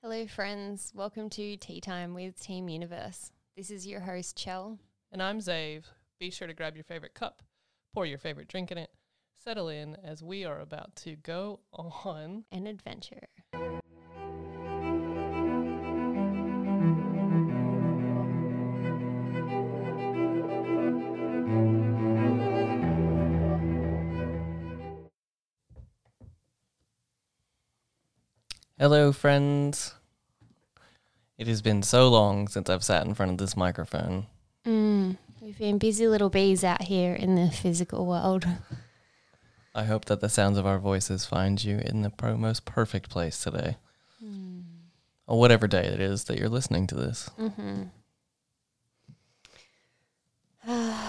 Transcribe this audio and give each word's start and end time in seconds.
Hello, 0.00 0.28
friends. 0.28 0.92
Welcome 0.94 1.28
to 1.30 1.56
Tea 1.56 1.80
Time 1.80 2.14
with 2.14 2.40
Team 2.40 2.68
Universe. 2.68 3.32
This 3.56 3.68
is 3.68 3.84
your 3.84 3.98
host, 3.98 4.36
Chell. 4.36 4.78
And 5.10 5.20
I'm 5.20 5.40
Zave. 5.40 5.82
Be 6.20 6.30
sure 6.30 6.46
to 6.46 6.54
grab 6.54 6.76
your 6.76 6.84
favorite 6.84 7.14
cup, 7.14 7.42
pour 7.92 8.06
your 8.06 8.18
favorite 8.18 8.46
drink 8.46 8.70
in 8.70 8.78
it, 8.78 8.90
settle 9.42 9.68
in 9.68 9.96
as 10.04 10.22
we 10.22 10.44
are 10.44 10.60
about 10.60 10.94
to 10.96 11.16
go 11.16 11.58
on 11.72 12.44
an 12.52 12.68
adventure. 12.68 13.26
Hello, 28.78 29.10
friends. 29.10 29.96
It 31.36 31.48
has 31.48 31.60
been 31.60 31.82
so 31.82 32.08
long 32.08 32.46
since 32.46 32.70
I've 32.70 32.84
sat 32.84 33.04
in 33.04 33.14
front 33.14 33.32
of 33.32 33.38
this 33.38 33.56
microphone. 33.56 34.28
Mm, 34.64 35.16
we've 35.40 35.58
been 35.58 35.78
busy 35.78 36.06
little 36.06 36.30
bees 36.30 36.62
out 36.62 36.82
here 36.82 37.12
in 37.12 37.34
the 37.34 37.50
physical 37.50 38.06
world. 38.06 38.46
I 39.74 39.82
hope 39.82 40.04
that 40.04 40.20
the 40.20 40.28
sounds 40.28 40.58
of 40.58 40.64
our 40.64 40.78
voices 40.78 41.26
find 41.26 41.62
you 41.62 41.78
in 41.78 42.02
the 42.02 42.10
pro- 42.10 42.36
most 42.36 42.66
perfect 42.66 43.10
place 43.10 43.42
today. 43.42 43.78
Mm. 44.24 44.62
Or 45.26 45.40
whatever 45.40 45.66
day 45.66 45.84
it 45.84 45.98
is 45.98 46.24
that 46.24 46.38
you're 46.38 46.48
listening 46.48 46.86
to 46.86 46.94
this. 46.94 47.30
Mm-hmm. 47.36 47.82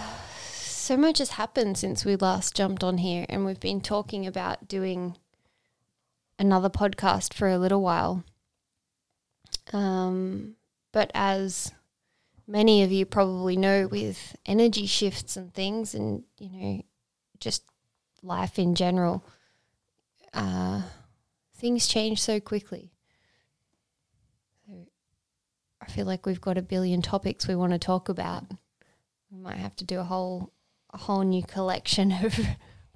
so 0.55 0.97
much 0.97 1.19
has 1.19 1.29
happened 1.31 1.77
since 1.77 2.03
we 2.03 2.15
last 2.15 2.55
jumped 2.55 2.83
on 2.83 2.97
here, 2.97 3.27
and 3.29 3.45
we've 3.45 3.59
been 3.59 3.79
talking 3.79 4.25
about 4.25 4.67
doing 4.67 5.17
another 6.39 6.69
podcast 6.69 7.33
for 7.33 7.47
a 7.49 7.59
little 7.59 7.81
while. 7.81 8.23
Um, 9.73 10.55
but 10.91 11.11
as 11.13 11.71
many 12.47 12.81
of 12.81 12.91
you 12.91 13.05
probably 13.05 13.55
know, 13.55 13.87
with 13.87 14.35
energy 14.45 14.87
shifts 14.87 15.37
and 15.37 15.53
things, 15.53 15.93
and 15.93 16.23
you 16.39 16.49
know, 16.49 16.81
just 17.39 17.63
life 18.23 18.57
in 18.57 18.73
general, 18.73 19.23
uh, 20.33 20.81
things 21.55 21.87
change 21.87 22.21
so 22.21 22.39
quickly. 22.39 22.91
So 24.65 24.87
I 25.81 25.85
feel 25.85 26.05
like 26.05 26.25
we've 26.25 26.41
got 26.41 26.57
a 26.57 26.63
billion 26.63 27.01
topics 27.01 27.47
we 27.47 27.55
want 27.55 27.73
to 27.73 27.79
talk 27.79 28.09
about. 28.09 28.45
We 29.29 29.37
might 29.37 29.57
have 29.57 29.75
to 29.77 29.85
do 29.85 29.99
a 29.99 30.03
whole 30.03 30.51
a 30.91 30.97
whole 30.97 31.21
new 31.21 31.43
collection 31.43 32.11
of 32.23 32.39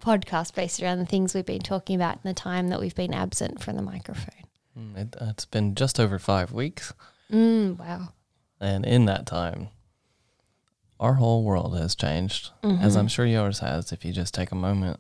podcast 0.04 0.54
based 0.54 0.82
around 0.84 1.00
the 1.00 1.06
things 1.06 1.34
we've 1.34 1.46
been 1.46 1.62
talking 1.62 1.96
about 1.96 2.16
in 2.16 2.22
the 2.24 2.34
time 2.34 2.68
that 2.70 2.80
we've 2.80 2.96
been 2.96 3.14
absent 3.14 3.62
from 3.62 3.76
the 3.76 3.82
microphone. 3.82 4.44
Mm, 4.78 4.98
It, 4.98 5.16
it's 5.22 5.46
been 5.46 5.76
just 5.76 6.00
over 6.00 6.20
five 6.20 6.52
weeks. 6.52 6.94
Mm, 7.32 7.78
wow. 7.80 8.10
And 8.60 8.86
in 8.86 9.06
that 9.06 9.26
time, 9.26 9.70
our 11.00 11.16
whole 11.16 11.44
world 11.44 11.78
has 11.78 11.96
changed, 11.96 12.52
as 12.64 12.96
I'm 12.96 13.08
sure 13.08 13.26
yours 13.26 13.60
has, 13.60 13.92
if 13.92 14.06
you 14.06 14.14
just 14.14 14.34
take 14.34 14.52
a 14.52 14.56
moment 14.56 15.00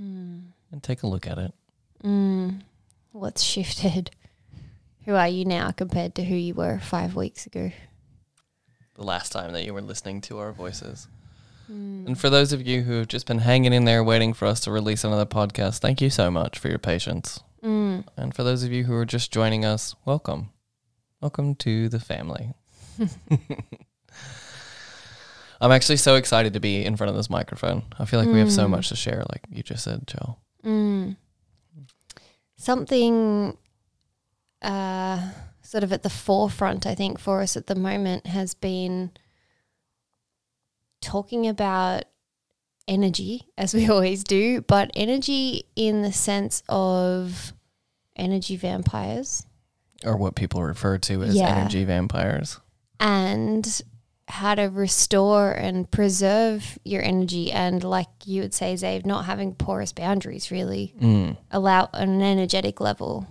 Mm. 0.00 0.46
and 0.72 0.82
take 0.82 1.04
a 1.04 1.06
look 1.06 1.26
at 1.28 1.38
it. 1.38 1.54
Mm. 2.02 2.62
What's 3.12 3.42
shifted? 3.42 4.10
Who 5.04 5.14
are 5.14 5.28
you 5.28 5.44
now 5.44 5.70
compared 5.70 6.14
to 6.16 6.24
who 6.24 6.34
you 6.34 6.54
were 6.54 6.80
five 6.80 7.14
weeks 7.14 7.46
ago? 7.46 7.70
The 8.94 9.04
last 9.04 9.30
time 9.30 9.52
that 9.52 9.64
you 9.64 9.72
were 9.72 9.80
listening 9.82 10.20
to 10.22 10.38
our 10.38 10.50
voices. 10.52 11.06
Mm. 11.70 12.06
And 12.06 12.20
for 12.20 12.28
those 12.30 12.52
of 12.52 12.66
you 12.66 12.82
who 12.82 12.94
have 12.98 13.08
just 13.08 13.26
been 13.26 13.38
hanging 13.38 13.72
in 13.72 13.84
there 13.84 14.04
waiting 14.04 14.32
for 14.34 14.46
us 14.46 14.60
to 14.60 14.70
release 14.70 15.04
another 15.04 15.26
podcast, 15.26 15.78
thank 15.78 16.00
you 16.00 16.10
so 16.10 16.30
much 16.30 16.58
for 16.58 16.68
your 16.68 16.78
patience. 16.78 17.40
Mm. 17.62 18.04
And 18.16 18.34
for 18.34 18.42
those 18.44 18.62
of 18.62 18.72
you 18.72 18.84
who 18.84 18.94
are 18.94 19.06
just 19.06 19.32
joining 19.32 19.64
us, 19.64 19.94
welcome. 20.04 20.50
Welcome 21.20 21.54
to 21.56 21.88
the 21.88 22.00
family. 22.00 22.52
I'm 25.60 25.72
actually 25.72 25.96
so 25.96 26.16
excited 26.16 26.52
to 26.52 26.60
be 26.60 26.84
in 26.84 26.96
front 26.96 27.10
of 27.10 27.16
this 27.16 27.30
microphone. 27.30 27.84
I 27.98 28.04
feel 28.04 28.20
like 28.20 28.28
we 28.28 28.40
have 28.40 28.52
so 28.52 28.66
Mm. 28.66 28.70
much 28.70 28.88
to 28.90 28.96
share, 28.96 29.22
like 29.30 29.42
you 29.48 29.62
just 29.62 29.84
said, 29.84 30.06
Joe. 30.06 30.36
Mm. 30.64 31.16
Something 32.56 33.56
uh, 34.60 35.30
sort 35.62 35.84
of 35.84 35.92
at 35.92 36.02
the 36.02 36.10
forefront, 36.10 36.86
I 36.86 36.94
think, 36.94 37.18
for 37.18 37.40
us 37.40 37.56
at 37.56 37.66
the 37.66 37.74
moment 37.74 38.26
has 38.26 38.54
been 38.54 39.12
talking 41.04 41.46
about 41.46 42.04
energy, 42.88 43.48
as 43.56 43.74
we 43.74 43.88
always 43.94 44.24
do, 44.24 44.60
but 44.62 44.90
energy 44.94 45.66
in 45.76 46.02
the 46.02 46.12
sense 46.12 46.62
of 46.68 47.52
energy 48.16 48.56
vampires 48.56 49.46
Or 50.04 50.16
what 50.16 50.34
people 50.34 50.62
refer 50.62 50.98
to 50.98 51.22
as 51.22 51.34
Yeah. 51.36 51.48
energy 51.56 51.84
vampires. 51.84 52.58
and 53.00 53.82
how 54.28 54.54
to 54.54 54.62
restore 54.64 55.52
and 55.52 55.90
preserve 55.90 56.78
your 56.84 57.02
energy. 57.02 57.52
And, 57.52 57.84
like 57.84 58.08
you 58.24 58.40
would 58.40 58.54
say, 58.54 58.72
Zave, 58.74 59.04
not 59.04 59.26
having 59.26 59.54
porous 59.54 59.92
boundaries 59.92 60.50
really 60.50 60.94
Mm. 60.98 61.36
allow 61.50 61.90
on 61.92 62.08
an 62.08 62.22
energetic 62.22 62.80
level. 62.80 63.26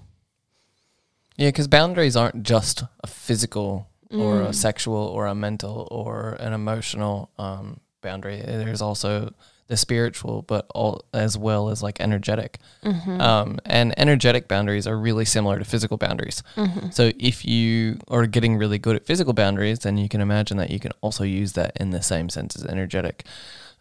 Yeah, 1.36 1.48
because 1.48 1.68
boundaries 1.68 2.16
aren't 2.16 2.44
just 2.44 2.84
a 3.04 3.08
physical 3.08 3.88
or 4.14 4.42
a 4.42 4.48
Mm. 4.50 4.56
sexual 4.56 4.96
or 5.16 5.26
a 5.28 5.36
mental 5.36 5.88
or 5.92 6.38
an 6.40 6.54
emotional 6.54 7.30
um, 7.38 7.80
boundary. 8.02 8.42
There's 8.46 8.82
also 8.82 9.34
the 9.68 9.78
spiritual, 9.78 10.42
but 10.42 10.66
all 10.76 11.06
as 11.14 11.38
well 11.38 11.70
as 11.70 11.82
like 11.82 12.02
energetic. 12.02 12.60
Mm-hmm. 12.84 13.22
Um, 13.22 13.60
and 13.66 13.94
energetic 13.98 14.48
boundaries 14.48 14.86
are 14.86 14.98
really 14.98 15.26
similar 15.26 15.58
to 15.58 15.66
physical 15.66 15.98
boundaries. 15.98 16.44
Mm-hmm. 16.56 16.90
So 16.92 17.12
if 17.18 17.46
you 17.46 17.98
are 18.10 18.28
getting 18.28 18.58
really 18.58 18.78
good 18.78 18.96
at 18.98 19.06
physical 19.06 19.34
boundaries, 19.34 19.80
then 19.80 19.98
you 19.98 20.10
can 20.10 20.22
imagine 20.22 20.58
that 20.58 20.70
you 20.70 20.80
can 20.80 20.92
also 21.02 21.24
use 21.24 21.54
that 21.54 21.72
in 21.80 21.92
the 21.92 22.02
same 22.02 22.30
sense 22.30 22.56
as 22.58 22.66
energetic. 22.66 23.26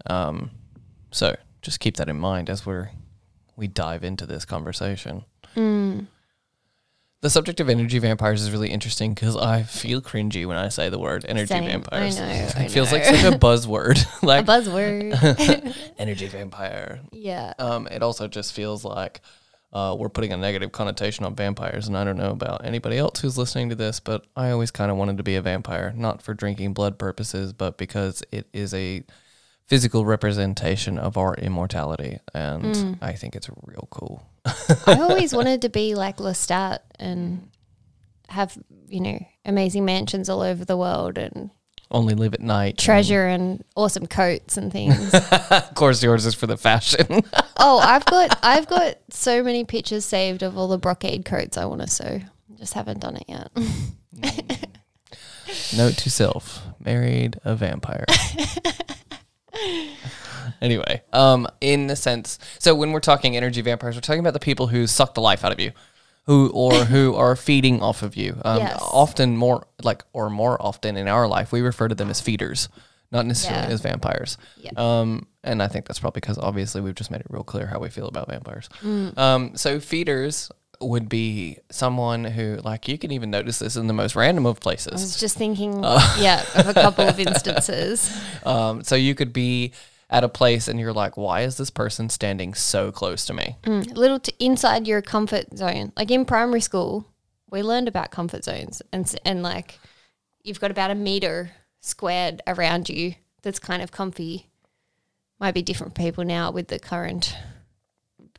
Um, 0.06 0.50
so 1.10 1.34
just 1.62 1.81
keep 1.81 1.97
that 1.97 2.09
in 2.09 2.19
mind 2.19 2.48
as 2.48 2.65
we're 2.65 2.91
we 3.56 3.66
dive 3.66 4.03
into 4.03 4.25
this 4.25 4.44
conversation. 4.44 5.25
Mm. 5.56 6.06
The 7.22 7.31
subject 7.31 7.60
of 7.60 7.69
energy 7.69 8.00
vampires 8.00 8.43
is 8.43 8.50
really 8.50 8.69
interesting 8.71 9.15
because 9.15 9.37
I 9.37 9.62
feel 9.62 10.03
cringy 10.03 10.44
when 10.44 10.56
I 10.56 10.69
say 10.71 10.88
the 10.88 10.99
word 10.99 11.25
energy 11.28 11.47
Same. 11.47 11.62
I 11.65 11.69
vampires. 11.69 12.19
know, 12.19 12.27
it 12.27 12.56
I 12.56 12.66
feels 12.69 12.91
like 12.91 13.05
such 13.05 13.22
a 13.25 13.38
buzzword, 13.38 14.05
A 14.22 14.27
like 14.27 14.44
buzzword. 14.44 15.15
energy 15.99 16.27
vampire. 16.27 17.00
yeah. 17.12 17.55
Um, 17.60 17.87
it 17.87 18.03
also 18.03 18.27
just 18.27 18.53
feels 18.53 18.84
like 18.84 19.21
uh, 19.72 19.94
we're 19.97 20.09
putting 20.09 20.33
a 20.33 20.37
negative 20.37 20.72
connotation 20.72 21.25
on 21.25 21.37
vampires, 21.37 21.87
and 21.87 21.97
I 21.97 22.03
don't 22.03 22.19
know 22.19 22.33
about 22.33 22.65
anybody 22.66 22.99
else 22.99 23.21
who's 23.21 23.39
listening 23.39 23.69
to 23.69 23.77
this, 23.77 24.00
but 24.00 24.27
I 24.37 24.50
always 24.50 24.72
kind 24.72 24.91
of 24.91 24.97
wanted 24.97 25.16
to 25.19 25.22
be 25.22 25.37
a 25.37 25.43
vampire, 25.43 25.94
not 25.97 26.22
for 26.22 26.34
drinking 26.34 26.75
blood 26.75 26.99
purposes, 26.99 27.53
but 27.53 27.78
because 27.78 28.25
it 28.33 28.49
is 28.53 28.75
a 28.75 29.04
physical 29.72 30.05
representation 30.05 30.99
of 30.99 31.16
our 31.16 31.34
immortality, 31.37 32.19
and 32.34 32.62
Mm. 32.75 32.99
I 33.00 33.15
think 33.15 33.34
it's 33.34 33.49
real 33.62 33.88
cool. 33.91 34.22
I 34.87 34.99
always 35.00 35.33
wanted 35.34 35.62
to 35.62 35.71
be 35.71 35.94
like 35.94 36.19
Lestat 36.19 36.81
and 37.00 37.49
have, 38.28 38.59
you 38.88 39.00
know, 39.00 39.19
amazing 39.47 39.87
mansions 39.87 40.28
all 40.28 40.43
over 40.43 40.62
the 40.66 40.77
world 40.77 41.16
and 41.16 41.49
Only 41.91 42.12
live 42.15 42.34
at 42.34 42.41
night. 42.43 42.77
treasure 42.77 43.27
and 43.27 43.65
awesome 43.75 44.06
coats 44.06 44.59
and 44.59 44.71
things. 44.71 45.15
of 45.50 45.75
course, 45.75 46.03
yours 46.03 46.27
is 46.27 46.34
for 46.34 46.47
the 46.47 46.59
fashion. 46.59 47.22
oh, 47.56 47.78
I've 47.78 48.04
got 48.04 48.39
I've 48.43 48.66
got 48.66 48.97
so 49.09 49.43
many 49.43 49.65
pictures 49.65 50.04
saved 50.04 50.43
of 50.43 50.59
all 50.59 50.69
the 50.69 50.77
brocade 50.78 51.25
coats 51.25 51.56
I 51.56 51.65
want 51.65 51.81
to 51.81 51.89
sew. 51.89 52.21
Just 52.59 52.75
haven't 52.75 53.00
done 53.00 53.16
it 53.16 53.25
yet. 53.27 53.50
Note 55.75 55.97
to 55.97 56.10
self: 56.10 56.60
married 56.78 57.41
a 57.43 57.54
vampire. 57.56 58.04
anyway, 60.61 61.03
um, 61.13 61.47
in 61.61 61.87
the 61.87 61.97
sense, 61.97 62.39
so 62.59 62.75
when 62.75 62.93
we're 62.93 63.01
talking 63.01 63.37
energy 63.37 63.61
vampires, 63.63 63.95
we're 63.97 64.01
talking 64.01 64.21
about 64.21 64.33
the 64.35 64.41
people 64.41 64.67
who 64.69 64.87
suck 64.87 65.15
the 65.15 65.21
life 65.21 65.45
out 65.45 65.53
of 65.53 65.61
you, 65.61 65.73
who 66.27 66.51
or 66.55 66.73
who 66.87 67.15
are 67.17 67.37
feeding 67.37 67.81
off 67.81 68.03
of 68.03 68.17
you. 68.17 68.41
Um, 68.45 68.59
Yes. 68.59 68.78
Often 68.83 69.37
more 69.37 69.66
like, 69.83 70.04
or 70.13 70.31
more 70.31 70.60
often 70.60 70.97
in 70.97 71.09
our 71.09 71.27
life, 71.27 71.53
we 71.53 71.60
refer 71.60 71.89
to 71.89 71.95
them 71.95 72.10
as 72.10 72.21
feeders, 72.21 72.69
not 73.10 73.27
necessarily 73.27 73.66
Yeah. 73.69 73.75
as 73.75 73.81
vampires. 73.81 74.39
Yeah. 74.57 74.71
Um, 74.77 75.27
and 75.45 75.63
I 75.63 75.69
think 75.69 75.87
that's 75.87 75.98
probably 75.98 76.21
because 76.21 76.39
obviously 76.39 76.81
we've 76.81 76.95
just 76.95 77.10
made 77.10 77.21
it 77.21 77.27
real 77.28 77.43
clear 77.45 77.66
how 77.66 77.78
we 77.78 77.89
feel 77.91 78.07
about 78.09 78.28
vampires. 78.28 78.69
Mm. 78.83 79.19
Um, 79.19 79.57
so 79.57 79.81
feeders 79.81 80.51
would 80.83 81.09
be 81.09 81.59
someone 81.71 82.25
who, 82.25 82.59
like, 82.65 82.89
you 82.89 82.99
can 82.99 83.11
even 83.13 83.31
notice 83.31 83.59
this 83.59 83.77
in 83.77 83.87
the 83.87 83.93
most 83.93 84.15
random 84.17 84.47
of 84.47 84.61
places. 84.61 84.93
I 84.93 84.95
was 85.05 85.19
just 85.21 85.37
thinking, 85.37 85.84
Uh. 85.84 86.01
yeah, 86.19 86.45
of 86.57 86.69
a 86.69 86.75
couple 86.75 87.07
of 87.09 87.19
instances. 87.29 88.11
Um, 88.45 88.83
so 88.84 88.95
you 88.97 89.15
could 89.15 89.33
be 89.33 89.73
at 90.11 90.25
a 90.25 90.29
place 90.29 90.69
and 90.69 90.79
you're 90.79 90.93
like, 90.93 91.17
why 91.17 91.41
is 91.41 91.57
this 91.57 91.71
person 91.71 92.09
standing 92.11 92.53
so 92.55 92.93
close 92.93 93.25
to 93.27 93.33
me? 93.34 93.57
Mm, 93.63 93.97
little 93.97 94.21
t- 94.21 94.34
inside 94.39 94.87
your 94.87 95.01
comfort 95.03 95.57
zone. 95.57 95.93
Like 95.97 96.11
in 96.11 96.25
primary 96.27 96.61
school, 96.61 97.07
we 97.51 97.63
learned 97.63 97.89
about 97.89 98.11
comfort 98.11 98.45
zones 98.45 98.83
and 98.93 99.15
and 99.25 99.43
like 99.43 99.79
you've 100.43 100.61
got 100.61 100.71
about 100.71 100.91
a 100.91 100.95
meter 100.95 101.53
squared 101.81 102.43
around 102.47 102.89
you 102.91 103.15
that's 103.43 103.59
kind 103.59 103.83
of 103.83 103.91
comfy. 103.91 104.49
Might 105.41 105.55
be 105.55 105.63
different 105.63 105.95
for 105.95 106.03
people 106.03 106.25
now 106.25 106.51
with 106.51 106.69
the 106.69 106.79
current 106.79 107.34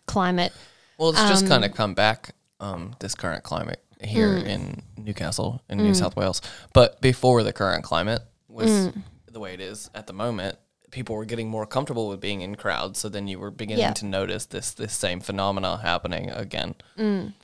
climate. 0.05 0.53
Well, 0.97 1.09
it's 1.09 1.21
just 1.21 1.43
Um, 1.43 1.49
kind 1.49 1.65
of 1.65 1.73
come 1.73 1.93
back, 1.93 2.35
um, 2.59 2.95
this 2.99 3.15
current 3.15 3.43
climate 3.43 3.83
here 4.01 4.29
Mm. 4.39 4.45
in 4.45 4.81
Newcastle 4.97 5.61
in 5.69 5.77
New 5.79 5.93
South 5.93 6.15
Wales. 6.15 6.41
But 6.73 6.99
before 7.01 7.43
the 7.43 7.53
current 7.53 7.83
climate 7.83 8.21
was 8.47 8.89
the 9.31 9.39
way 9.39 9.53
it 9.53 9.61
is 9.61 9.89
at 9.95 10.07
the 10.07 10.13
moment, 10.13 10.57
people 10.91 11.15
were 11.15 11.25
getting 11.25 11.49
more 11.49 11.65
comfortable 11.65 12.07
with 12.07 12.19
being 12.21 12.41
in 12.41 12.53
crowds. 12.55 12.99
So 12.99 13.09
then 13.09 13.27
you 13.27 13.39
were 13.39 13.49
beginning 13.49 13.81
Yeah. 13.81 13.93
to 13.93 14.05
notice 14.05 14.45
this 14.45 14.71
this 14.71 14.93
same 14.93 15.19
phenomena 15.21 15.77
happening 15.77 16.29
again. 16.29 16.75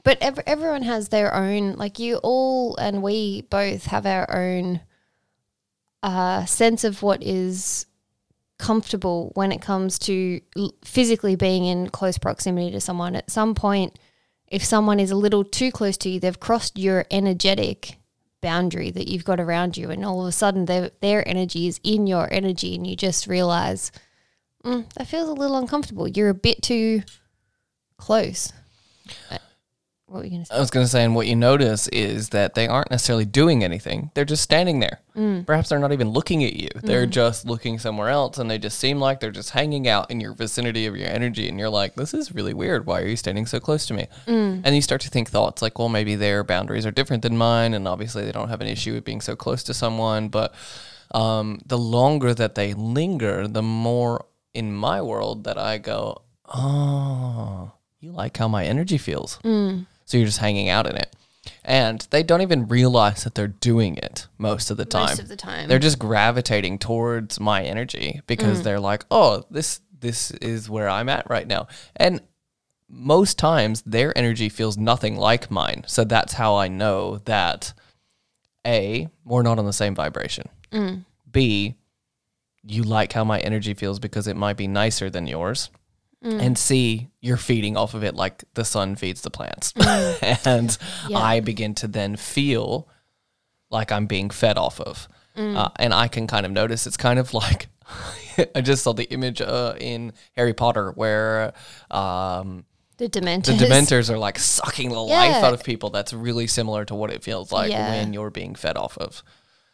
But 0.03 0.19
ev- 0.21 0.39
everyone 0.45 0.83
has 0.83 1.09
their 1.09 1.33
own, 1.33 1.73
like 1.73 1.97
you 1.97 2.17
all 2.17 2.75
and 2.77 3.01
we 3.01 3.41
both 3.49 3.85
have 3.87 4.05
our 4.05 4.29
own 4.31 4.81
uh, 6.03 6.45
sense 6.45 6.83
of 6.83 7.01
what 7.01 7.23
is 7.23 7.85
comfortable 8.59 9.31
when 9.33 9.51
it 9.51 9.61
comes 9.61 9.97
to 9.97 10.39
physically 10.85 11.35
being 11.35 11.65
in 11.65 11.89
close 11.89 12.17
proximity 12.19 12.69
to 12.71 12.81
someone. 12.81 13.15
At 13.15 13.31
some 13.31 13.55
point, 13.55 13.97
if 14.47 14.63
someone 14.63 14.99
is 14.99 15.11
a 15.11 15.15
little 15.15 15.43
too 15.43 15.71
close 15.71 15.97
to 15.97 16.09
you, 16.09 16.19
they've 16.19 16.39
crossed 16.39 16.77
your 16.77 17.05
energetic 17.09 17.97
boundary 18.41 18.91
that 18.91 19.07
you've 19.07 19.25
got 19.25 19.39
around 19.39 19.77
you, 19.77 19.89
and 19.89 20.05
all 20.05 20.21
of 20.21 20.27
a 20.27 20.31
sudden 20.31 20.65
their 20.65 20.91
their 21.01 21.27
energy 21.27 21.67
is 21.67 21.79
in 21.83 22.05
your 22.05 22.31
energy, 22.31 22.75
and 22.75 22.85
you 22.85 22.95
just 22.95 23.27
realize 23.27 23.91
mm, 24.63 24.91
that 24.93 25.07
feels 25.07 25.29
a 25.29 25.33
little 25.33 25.57
uncomfortable. 25.57 26.07
You're 26.07 26.29
a 26.29 26.33
bit 26.33 26.61
too 26.61 27.01
close. 27.97 28.51
What 30.09 30.19
were 30.19 30.23
you 30.23 30.31
going 30.31 30.41
to 30.41 30.45
say? 30.47 30.55
I 30.55 30.59
was 30.59 30.71
going 30.71 30.83
to 30.83 30.89
say, 30.89 31.03
and 31.03 31.13
what 31.13 31.27
you 31.27 31.35
notice 31.35 31.87
is 31.89 32.29
that 32.29 32.55
they 32.55 32.67
aren't 32.67 32.89
necessarily 32.89 33.25
doing 33.25 33.63
anything. 33.63 34.09
They're 34.15 34.25
just 34.25 34.41
standing 34.41 34.79
there. 34.79 35.01
Mm. 35.15 35.45
Perhaps 35.45 35.69
they're 35.69 35.77
not 35.77 35.91
even 35.91 36.09
looking 36.09 36.43
at 36.43 36.53
you. 36.53 36.69
They're 36.81 37.05
mm. 37.05 37.11
just 37.11 37.45
looking 37.45 37.77
somewhere 37.77 38.09
else, 38.09 38.39
and 38.39 38.49
they 38.49 38.57
just 38.57 38.79
seem 38.79 38.99
like 38.99 39.19
they're 39.19 39.29
just 39.29 39.51
hanging 39.51 39.87
out 39.87 40.09
in 40.09 40.19
your 40.19 40.33
vicinity 40.33 40.87
of 40.87 40.97
your 40.97 41.07
energy. 41.07 41.47
And 41.47 41.59
you're 41.59 41.69
like, 41.69 41.93
this 41.93 42.15
is 42.15 42.33
really 42.33 42.55
weird. 42.55 42.87
Why 42.87 43.01
are 43.01 43.07
you 43.07 43.15
standing 43.15 43.45
so 43.45 43.59
close 43.59 43.85
to 43.85 43.93
me? 43.93 44.07
Mm. 44.25 44.63
And 44.65 44.75
you 44.75 44.81
start 44.81 45.01
to 45.01 45.09
think 45.09 45.29
thoughts 45.29 45.61
like, 45.61 45.77
well, 45.77 45.89
maybe 45.89 46.15
their 46.15 46.43
boundaries 46.43 46.87
are 46.87 46.91
different 46.91 47.21
than 47.21 47.37
mine, 47.37 47.75
and 47.75 47.87
obviously 47.87 48.25
they 48.25 48.31
don't 48.31 48.49
have 48.49 48.61
an 48.61 48.67
issue 48.67 48.95
with 48.95 49.05
being 49.05 49.21
so 49.21 49.35
close 49.35 49.61
to 49.65 49.75
someone. 49.75 50.29
But 50.29 50.55
um, 51.11 51.59
the 51.67 51.77
longer 51.77 52.33
that 52.33 52.55
they 52.55 52.73
linger, 52.73 53.47
the 53.47 53.61
more 53.61 54.25
in 54.55 54.73
my 54.73 55.03
world 55.03 55.43
that 55.43 55.59
I 55.59 55.77
go, 55.77 56.23
oh, 56.47 57.73
you 57.99 58.11
like 58.11 58.37
how 58.37 58.47
my 58.47 58.65
energy 58.65 58.97
feels. 58.97 59.39
So 60.09 60.17
you're 60.17 60.25
just 60.25 60.39
hanging 60.39 60.69
out 60.69 60.87
in 60.87 60.95
it. 60.95 61.15
And 61.63 62.05
they 62.09 62.23
don't 62.23 62.41
even 62.41 62.67
realize 62.67 63.23
that 63.25 63.35
they're 63.35 63.47
doing 63.47 63.97
it 63.97 64.27
most 64.39 64.71
of 64.71 64.77
the 64.77 64.85
time. 64.85 65.09
Most 65.09 65.19
of 65.19 65.27
the 65.27 65.35
time. 65.35 65.69
They're 65.69 65.77
just 65.77 65.99
gravitating 65.99 66.79
towards 66.79 67.39
my 67.39 67.63
energy 67.63 68.21
because 68.25 68.61
mm. 68.61 68.63
they're 68.63 68.79
like, 68.79 69.05
"Oh, 69.11 69.45
this 69.51 69.81
this 69.99 70.31
is 70.31 70.67
where 70.67 70.89
I'm 70.89 71.09
at 71.09 71.29
right 71.29 71.45
now." 71.45 71.67
And 71.95 72.21
most 72.89 73.37
times 73.37 73.83
their 73.83 74.17
energy 74.17 74.49
feels 74.49 74.77
nothing 74.77 75.15
like 75.15 75.51
mine. 75.51 75.83
So 75.85 76.03
that's 76.03 76.33
how 76.33 76.55
I 76.55 76.69
know 76.69 77.19
that 77.25 77.73
A, 78.65 79.09
we're 79.23 79.43
not 79.43 79.59
on 79.59 79.65
the 79.65 79.73
same 79.73 79.93
vibration. 79.93 80.49
Mm. 80.71 81.05
B, 81.31 81.75
you 82.63 82.81
like 82.81 83.13
how 83.13 83.23
my 83.23 83.39
energy 83.39 83.75
feels 83.75 83.99
because 83.99 84.27
it 84.27 84.35
might 84.35 84.57
be 84.57 84.67
nicer 84.67 85.11
than 85.11 85.27
yours. 85.27 85.69
And 86.21 86.57
see 86.57 87.09
you're 87.21 87.37
feeding 87.37 87.77
off 87.77 87.93
of 87.93 88.03
it 88.03 88.13
like 88.13 88.43
the 88.53 88.65
sun 88.65 88.95
feeds 88.97 89.21
the 89.21 89.29
plants. 89.29 89.73
and 90.45 90.77
I 91.15 91.39
begin 91.39 91.75
to 91.75 91.87
then 91.87 92.17
feel 92.17 92.89
like 93.69 93.91
I'm 93.91 94.05
being 94.05 94.29
fed 94.29 94.57
off 94.57 94.81
of. 94.81 95.07
Uh, 95.37 95.69
and 95.77 95.93
I 95.93 96.09
can 96.09 96.27
kind 96.27 96.45
of 96.45 96.51
notice 96.51 96.85
it's 96.85 96.97
kind 96.97 97.17
of 97.17 97.33
like 97.43 97.67
I 98.55 98.59
just 98.61 98.83
saw 98.83 98.91
the 98.91 99.05
image 99.05 99.39
uh, 99.41 99.75
in 99.79 100.11
Harry 100.35 100.53
Potter 100.53 100.91
where 100.91 101.53
um, 101.89 102.65
the 102.97 103.07
Dementors. 103.07 103.45
the 103.57 103.65
Dementors 103.65 104.09
are 104.09 104.17
like 104.17 104.37
sucking 104.37 104.89
the 104.89 105.01
life 105.01 105.41
out 105.41 105.53
of 105.53 105.63
people. 105.63 105.89
That's 105.89 106.11
really 106.11 106.47
similar 106.47 106.83
to 106.85 106.95
what 106.95 107.11
it 107.11 107.23
feels 107.23 107.53
like 107.53 107.71
Yeah. 107.71 107.89
when 107.89 108.11
you're 108.11 108.29
being 108.29 108.55
fed 108.55 108.75
off 108.75 108.97
of. 108.97 109.23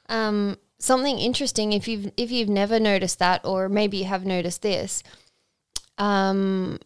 Um, 0.09 0.57
something 0.77 1.17
interesting 1.17 1.73
if 1.73 1.87
you've 1.87 2.11
if 2.17 2.29
you've 2.29 2.49
never 2.49 2.79
noticed 2.79 3.17
that, 3.19 3.41
or 3.43 3.67
maybe 3.67 3.97
you 3.97 4.05
have 4.05 4.25
noticed 4.25 4.61
this. 4.61 5.01
Um, 5.97 6.79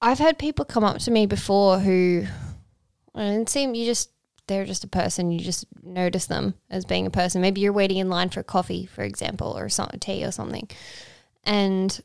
I've 0.00 0.18
had 0.18 0.38
people 0.38 0.64
come 0.64 0.84
up 0.84 0.98
to 1.00 1.10
me 1.10 1.26
before 1.26 1.78
who, 1.78 2.24
and 3.14 3.48
seem 3.48 3.74
you 3.74 3.86
just 3.86 4.10
they're 4.48 4.64
just 4.64 4.84
a 4.84 4.88
person. 4.88 5.30
You 5.30 5.40
just 5.40 5.64
notice 5.82 6.26
them 6.26 6.54
as 6.70 6.84
being 6.84 7.06
a 7.06 7.10
person. 7.10 7.40
Maybe 7.40 7.60
you're 7.60 7.72
waiting 7.72 7.98
in 7.98 8.10
line 8.10 8.28
for 8.28 8.40
a 8.40 8.44
coffee, 8.44 8.86
for 8.86 9.02
example, 9.02 9.56
or 9.56 9.68
some 9.68 9.90
tea 10.00 10.24
or 10.24 10.32
something, 10.32 10.68
and 11.44 12.00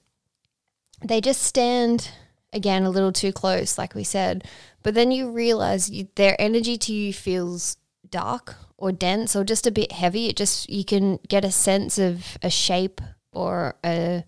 they 1.03 1.21
just 1.21 1.41
stand 1.41 2.11
again 2.53 2.83
a 2.83 2.89
little 2.89 3.11
too 3.11 3.31
close, 3.31 3.77
like 3.77 3.95
we 3.95 4.03
said. 4.03 4.45
But 4.83 4.93
then 4.93 5.11
you 5.11 5.31
realize 5.31 5.89
you, 5.89 6.07
their 6.15 6.35
energy 6.39 6.77
to 6.77 6.93
you 6.93 7.13
feels 7.13 7.77
dark 8.09 8.55
or 8.77 8.91
dense 8.91 9.35
or 9.35 9.43
just 9.43 9.67
a 9.67 9.71
bit 9.71 9.91
heavy. 9.91 10.27
It 10.27 10.37
just 10.37 10.69
you 10.69 10.85
can 10.85 11.19
get 11.27 11.43
a 11.43 11.51
sense 11.51 11.97
of 11.97 12.37
a 12.41 12.49
shape 12.49 13.01
or 13.31 13.75
a 13.83 14.23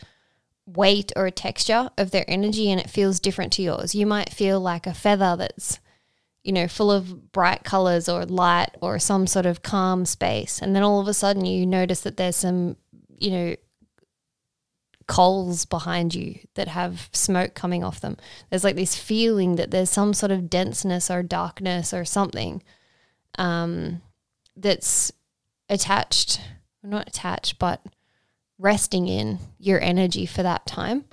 weight 0.75 1.12
or 1.16 1.25
a 1.25 1.31
texture 1.31 1.89
of 1.98 2.12
their 2.12 2.25
energy, 2.27 2.71
and 2.71 2.80
it 2.80 2.89
feels 2.89 3.19
different 3.19 3.54
to 3.54 3.62
yours. 3.62 3.95
You 3.95 4.06
might 4.06 4.33
feel 4.33 4.60
like 4.60 4.88
a 4.88 4.94
feather 4.94 5.36
that's 5.38 5.80
you 6.44 6.54
know, 6.54 6.68
full 6.68 6.92
of 6.92 7.31
bright 7.31 7.63
colors 7.63 8.07
or 8.07 8.25
light 8.25 8.69
or 8.81 8.98
some 8.98 9.27
sort 9.27 9.45
of 9.45 9.62
calm 9.62 10.06
space. 10.06 10.62
And 10.62 10.75
then 10.75 10.83
all 10.83 11.00
of 11.00 11.07
a 11.07 11.13
sudden 11.13 11.45
you 11.45 11.66
notice 11.66 12.01
that 12.01 12.18
there's 12.18 12.38
some, 12.38 12.77
you 13.18 13.31
know, 13.31 13.56
coals 15.07 15.66
behind 15.66 16.13
you 16.16 16.39
that 16.54 16.68
have 16.68 17.10
smoke 17.13 17.56
coming 17.56 17.83
off 17.83 18.00
them. 18.00 18.16
There's 18.50 18.63
like 18.63 18.75
this 18.75 18.95
feeling 18.95 19.56
that 19.56 19.71
there's 19.71 19.89
some 19.89 20.13
sort 20.13 20.31
of 20.31 20.50
denseness 20.50 21.12
or 21.12 21.24
darkness 21.24 21.94
or 21.94 22.06
something 22.06 22.63
um, 23.38 24.01
that's 24.56 25.12
attached, 25.68 26.39
not 26.83 27.07
attached, 27.07 27.60
but 27.60 27.81
resting 28.59 29.07
in 29.07 29.39
your 29.57 29.81
energy 29.81 30.25
for 30.25 30.44
that 30.44 30.65
time. 30.67 31.06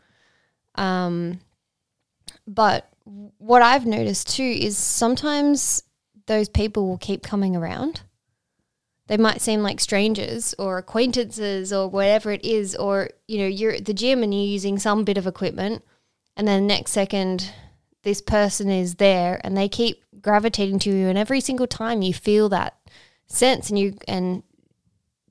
Um, 0.75 1.41
but 2.47 2.93
what 3.39 3.63
I've 3.63 3.87
noticed 3.87 4.35
too 4.37 4.43
is 4.43 4.77
sometimes 4.77 5.83
those 6.27 6.49
people 6.49 6.87
will 6.87 6.99
keep 6.99 7.23
coming 7.23 7.57
around. 7.57 8.03
They 9.07 9.17
might 9.17 9.41
seem 9.41 9.63
like 9.63 9.79
strangers 9.79 10.55
or 10.59 10.79
acquaintances 10.79 11.73
or 11.73 11.89
whatever 11.89 12.33
it 12.33 12.45
is, 12.45 12.75
or 12.75 13.11
you 13.29 13.39
know, 13.39 13.47
you're 13.47 13.75
at 13.75 13.85
the 13.85 13.95
gym 13.95 14.25
and 14.25 14.35
you're 14.35 14.43
using 14.43 14.79
some 14.81 15.05
bit 15.05 15.17
of 15.17 15.29
equipment, 15.29 15.85
and 16.37 16.49
then 16.49 16.67
next 16.67 16.91
second, 16.91 17.53
this 18.03 18.21
person 18.21 18.69
is 18.69 18.97
there 18.97 19.41
and 19.45 19.57
they 19.57 19.69
keep 19.69 20.03
gravitating 20.21 20.81
to 20.81 20.91
you, 20.91 21.07
and 21.09 21.17
every 21.17 21.41
single 21.41 21.69
time 21.69 22.03
you 22.03 22.13
feel 22.13 22.49
that 22.49 22.77
sense, 23.29 23.71
and 23.71 23.79
you 23.79 23.97
and 24.09 24.43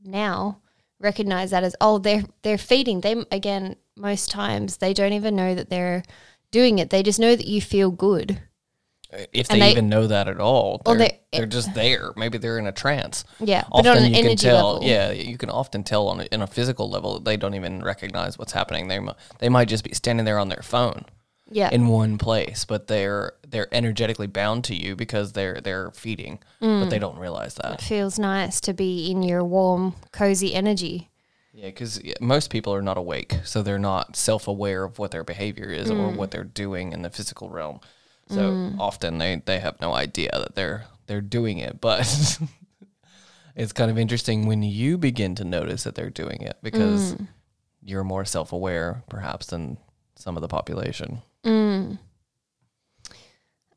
now 0.02 0.62
recognize 1.06 1.52
that 1.52 1.64
as 1.64 1.76
oh 1.80 1.98
they're 2.00 2.24
they're 2.42 2.58
feeding 2.58 3.00
them 3.02 3.26
again. 3.32 3.78
Most 3.96 4.30
times 4.30 4.78
they 4.78 4.94
don't 4.94 5.14
even 5.14 5.36
know 5.38 5.56
that 5.56 5.70
they're 5.70 6.04
doing 6.52 6.80
it. 6.80 6.90
They 6.90 7.02
just 7.04 7.20
know 7.20 7.34
that 7.36 7.48
you 7.48 7.62
feel 7.62 7.92
good. 7.92 8.42
Uh, 9.14 9.20
if 9.32 9.48
they, 9.48 9.60
they- 9.60 9.72
even 9.72 9.88
know 9.88 10.08
that 10.08 10.28
at 10.28 10.40
all, 10.42 10.82
they're, 10.86 10.98
they- 10.98 11.20
they're 11.32 11.46
just 11.46 11.74
there. 11.74 12.12
Maybe 12.18 12.38
they're 12.38 12.58
in 12.60 12.68
a 12.68 12.72
trance. 12.74 13.24
Yeah, 13.40 13.64
but 13.72 13.88
on 13.88 13.98
an 13.98 14.14
you 14.14 14.24
can 14.24 14.36
tell. 14.36 14.74
level. 14.74 14.88
Yeah, 14.88 15.12
you 15.12 15.38
can 15.38 15.50
often 15.50 15.84
tell 15.84 16.08
on 16.10 16.22
a, 16.22 16.24
in 16.26 16.42
a 16.42 16.48
physical 16.48 16.90
level 16.90 17.14
that 17.16 17.26
they 17.26 17.38
don't 17.38 17.54
even 17.54 17.82
recognize 17.84 18.38
what's 18.38 18.52
happening. 18.52 18.88
They 18.90 19.00
they 19.40 19.48
might 19.50 19.70
just 19.70 19.84
be 19.86 19.94
standing 19.94 20.26
there 20.26 20.40
on 20.40 20.50
their 20.50 20.64
phone 20.64 21.06
Yeah. 21.50 21.70
in 21.72 21.88
one 21.88 22.18
place, 22.18 22.66
but 22.66 22.88
they're 22.88 23.34
they're 23.48 23.68
energetically 23.74 24.28
bound 24.28 24.64
to 24.66 24.76
you 24.76 24.96
because 24.96 25.34
they're 25.34 25.62
they're 25.62 25.92
feeding, 25.92 26.40
but 26.60 26.66
Mm. 26.68 26.90
they 26.90 27.00
don't 27.00 27.20
realize 27.20 27.54
that. 27.56 27.74
it 27.76 27.82
feels 27.82 28.18
nice 28.18 28.60
to 28.62 28.74
be 28.74 29.12
in 29.12 29.22
your 29.24 29.44
warm, 29.44 29.94
cozy 30.12 30.54
energy. 30.56 31.10
Yeah, 31.54 31.68
because 31.68 32.02
most 32.20 32.50
people 32.50 32.74
are 32.74 32.82
not 32.82 32.98
awake, 32.98 33.36
so 33.46 33.62
they're 33.62 33.80
not 33.80 34.16
self 34.16 34.48
aware 34.48 34.84
of 34.84 34.98
what 35.00 35.12
their 35.12 35.24
behavior 35.24 35.68
is 35.70 35.90
or 35.92 36.12
Mm. 36.12 36.16
what 36.18 36.32
they're 36.32 36.44
doing 36.44 36.92
in 36.92 37.02
the 37.04 37.10
physical 37.10 37.50
realm. 37.50 37.80
So 38.28 38.74
often 38.80 39.20
they, 39.20 39.42
they 39.46 39.60
have 39.60 39.80
no 39.80 39.94
idea 39.94 40.32
that 40.34 40.56
they're 40.56 40.86
they're 41.06 41.22
doing 41.22 41.60
it, 41.60 41.80
but 41.80 42.40
it's 43.56 43.72
kind 43.72 43.92
of 43.92 43.98
interesting 43.98 44.48
when 44.48 44.64
you 44.64 44.98
begin 44.98 45.36
to 45.36 45.44
notice 45.46 45.84
that 45.84 45.96
they're 45.96 46.10
doing 46.10 46.42
it 46.42 46.58
because 46.64 47.14
Mm. 47.14 47.28
you're 47.84 48.04
more 48.04 48.26
self 48.26 48.52
aware, 48.52 49.04
perhaps, 49.10 49.46
than 49.46 49.78
some 50.16 50.36
of 50.36 50.42
the 50.42 50.48
population. 50.48 51.22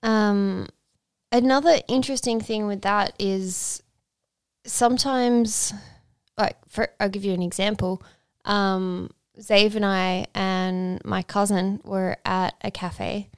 Um, 0.02 0.68
another 1.32 1.80
interesting 1.88 2.40
thing 2.40 2.66
with 2.66 2.82
that 2.82 3.14
is 3.18 3.82
sometimes, 4.64 5.72
like, 6.36 6.56
for 6.68 6.88
I'll 7.00 7.08
give 7.08 7.24
you 7.24 7.32
an 7.32 7.42
example. 7.42 8.02
Um, 8.44 9.10
Zave 9.40 9.74
and 9.74 9.84
I 9.86 10.26
and 10.34 11.04
my 11.04 11.22
cousin 11.22 11.80
were 11.84 12.16
at 12.24 12.54
a 12.62 12.70
cafe, 12.70 13.28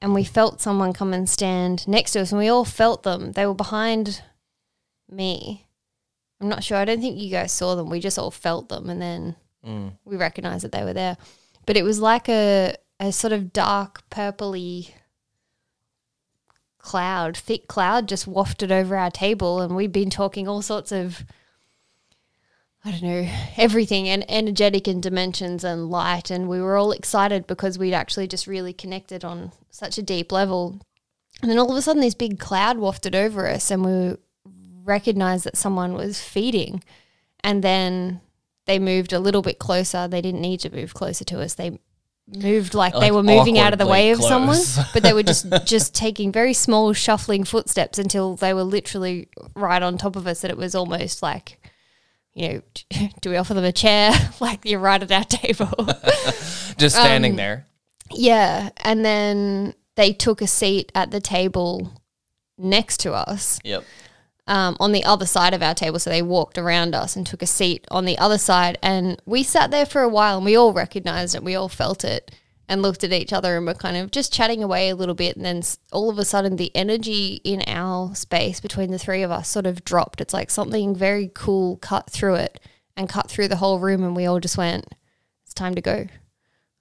and 0.00 0.14
we 0.14 0.24
felt 0.24 0.60
someone 0.60 0.92
come 0.92 1.12
and 1.12 1.28
stand 1.28 1.86
next 1.88 2.12
to 2.12 2.20
us, 2.20 2.32
and 2.32 2.38
we 2.38 2.48
all 2.48 2.64
felt 2.64 3.02
them. 3.02 3.32
They 3.32 3.46
were 3.46 3.54
behind 3.54 4.22
me. 5.10 5.66
I'm 6.40 6.48
not 6.48 6.64
sure. 6.64 6.78
I 6.78 6.84
don't 6.84 7.00
think 7.00 7.18
you 7.18 7.30
guys 7.30 7.52
saw 7.52 7.74
them. 7.74 7.90
We 7.90 8.00
just 8.00 8.18
all 8.18 8.30
felt 8.30 8.68
them, 8.68 8.88
and 8.90 9.00
then 9.00 9.36
Mm. 9.66 9.92
we 10.06 10.16
recognized 10.16 10.64
that 10.64 10.72
they 10.72 10.82
were 10.84 10.94
there. 10.94 11.18
But 11.66 11.76
it 11.76 11.82
was 11.82 12.00
like 12.00 12.30
a 12.30 12.74
a 13.00 13.10
sort 13.10 13.32
of 13.32 13.52
dark 13.52 14.08
purpley 14.10 14.92
cloud, 16.78 17.36
thick 17.36 17.66
cloud, 17.66 18.06
just 18.06 18.26
wafted 18.26 18.70
over 18.70 18.96
our 18.96 19.10
table, 19.10 19.60
and 19.60 19.74
we'd 19.74 19.92
been 19.92 20.10
talking 20.10 20.46
all 20.46 20.62
sorts 20.62 20.92
of. 20.92 21.24
I 22.82 22.92
don't 22.92 23.02
know, 23.02 23.30
everything 23.58 24.08
and 24.08 24.24
energetic 24.26 24.88
and 24.88 25.02
dimensions 25.02 25.64
and 25.64 25.90
light. 25.90 26.30
And 26.30 26.48
we 26.48 26.62
were 26.62 26.78
all 26.78 26.92
excited 26.92 27.46
because 27.46 27.78
we'd 27.78 27.92
actually 27.92 28.26
just 28.26 28.46
really 28.46 28.72
connected 28.72 29.22
on 29.22 29.52
such 29.70 29.98
a 29.98 30.02
deep 30.02 30.32
level. 30.32 30.80
And 31.42 31.50
then 31.50 31.58
all 31.58 31.70
of 31.70 31.76
a 31.76 31.82
sudden, 31.82 32.00
this 32.00 32.14
big 32.14 32.38
cloud 32.38 32.78
wafted 32.78 33.14
over 33.14 33.46
us, 33.46 33.70
and 33.70 33.84
we 33.84 34.16
recognized 34.82 35.44
that 35.44 35.58
someone 35.58 35.92
was 35.92 36.22
feeding. 36.22 36.82
And 37.44 37.62
then 37.62 38.22
they 38.64 38.78
moved 38.78 39.12
a 39.12 39.20
little 39.20 39.42
bit 39.42 39.58
closer. 39.58 40.08
They 40.08 40.22
didn't 40.22 40.40
need 40.40 40.60
to 40.60 40.74
move 40.74 40.94
closer 40.94 41.24
to 41.24 41.42
us. 41.42 41.54
They 41.54 41.78
moved 42.28 42.74
like, 42.74 42.94
they 42.94 43.10
were 43.10 43.22
moving 43.22 43.58
out 43.58 43.72
of 43.72 43.78
the 43.78 43.86
way 43.86 44.10
of 44.12 44.22
someone, 44.22 44.58
but 44.92 45.02
they 45.02 45.12
were 45.12 45.22
just 45.22 45.46
just 45.64 45.94
taking 45.94 46.30
very 46.32 46.52
small 46.54 46.92
shuffling 46.92 47.44
footsteps 47.44 47.98
until 47.98 48.36
they 48.36 48.54
were 48.54 48.62
literally 48.62 49.28
right 49.54 49.82
on 49.82 49.98
top 49.98 50.16
of 50.16 50.26
us. 50.26 50.40
That 50.42 50.50
it 50.50 50.56
was 50.56 50.74
almost 50.74 51.22
like, 51.22 51.60
you 52.34 52.48
know, 52.48 53.08
do 53.20 53.30
we 53.30 53.36
offer 53.36 53.54
them 53.54 53.64
a 53.64 53.72
chair? 53.72 54.12
like 54.40 54.64
you're 54.64 54.80
right 54.80 55.02
at 55.02 55.10
our 55.10 55.24
table. 55.24 55.86
Just 56.78 56.96
standing 56.96 57.32
Um, 57.32 57.36
there. 57.36 57.66
yeah, 58.12 58.70
and 58.84 59.04
then 59.04 59.74
they 59.96 60.12
took 60.12 60.40
a 60.40 60.46
seat 60.46 60.90
at 60.94 61.10
the 61.10 61.20
table 61.20 61.92
next 62.56 62.98
to 63.00 63.12
us 63.12 63.58
Yep. 63.64 63.84
Um, 64.50 64.76
on 64.80 64.90
the 64.90 65.04
other 65.04 65.26
side 65.26 65.54
of 65.54 65.62
our 65.62 65.74
table. 65.74 66.00
So 66.00 66.10
they 66.10 66.22
walked 66.22 66.58
around 66.58 66.92
us 66.94 67.14
and 67.14 67.24
took 67.24 67.40
a 67.40 67.46
seat 67.46 67.86
on 67.88 68.04
the 68.04 68.18
other 68.18 68.36
side. 68.36 68.76
And 68.82 69.22
we 69.24 69.44
sat 69.44 69.70
there 69.70 69.86
for 69.86 70.02
a 70.02 70.08
while 70.08 70.38
and 70.38 70.44
we 70.44 70.56
all 70.56 70.72
recognized 70.72 71.36
it. 71.36 71.44
We 71.44 71.54
all 71.54 71.68
felt 71.68 72.04
it 72.04 72.34
and 72.68 72.82
looked 72.82 73.04
at 73.04 73.12
each 73.12 73.32
other 73.32 73.56
and 73.56 73.64
were 73.64 73.74
kind 73.74 73.96
of 73.96 74.10
just 74.10 74.32
chatting 74.32 74.60
away 74.60 74.88
a 74.88 74.96
little 74.96 75.14
bit. 75.14 75.36
And 75.36 75.44
then 75.44 75.62
all 75.92 76.10
of 76.10 76.18
a 76.18 76.24
sudden, 76.24 76.56
the 76.56 76.74
energy 76.74 77.40
in 77.44 77.62
our 77.68 78.12
space 78.16 78.60
between 78.60 78.90
the 78.90 78.98
three 78.98 79.22
of 79.22 79.30
us 79.30 79.48
sort 79.48 79.66
of 79.66 79.84
dropped. 79.84 80.20
It's 80.20 80.34
like 80.34 80.50
something 80.50 80.96
very 80.96 81.30
cool 81.32 81.76
cut 81.76 82.10
through 82.10 82.34
it 82.34 82.60
and 82.96 83.08
cut 83.08 83.30
through 83.30 83.48
the 83.48 83.56
whole 83.56 83.78
room. 83.78 84.02
And 84.02 84.16
we 84.16 84.26
all 84.26 84.40
just 84.40 84.58
went, 84.58 84.84
it's 85.44 85.54
time 85.54 85.76
to 85.76 85.80
go. 85.80 86.08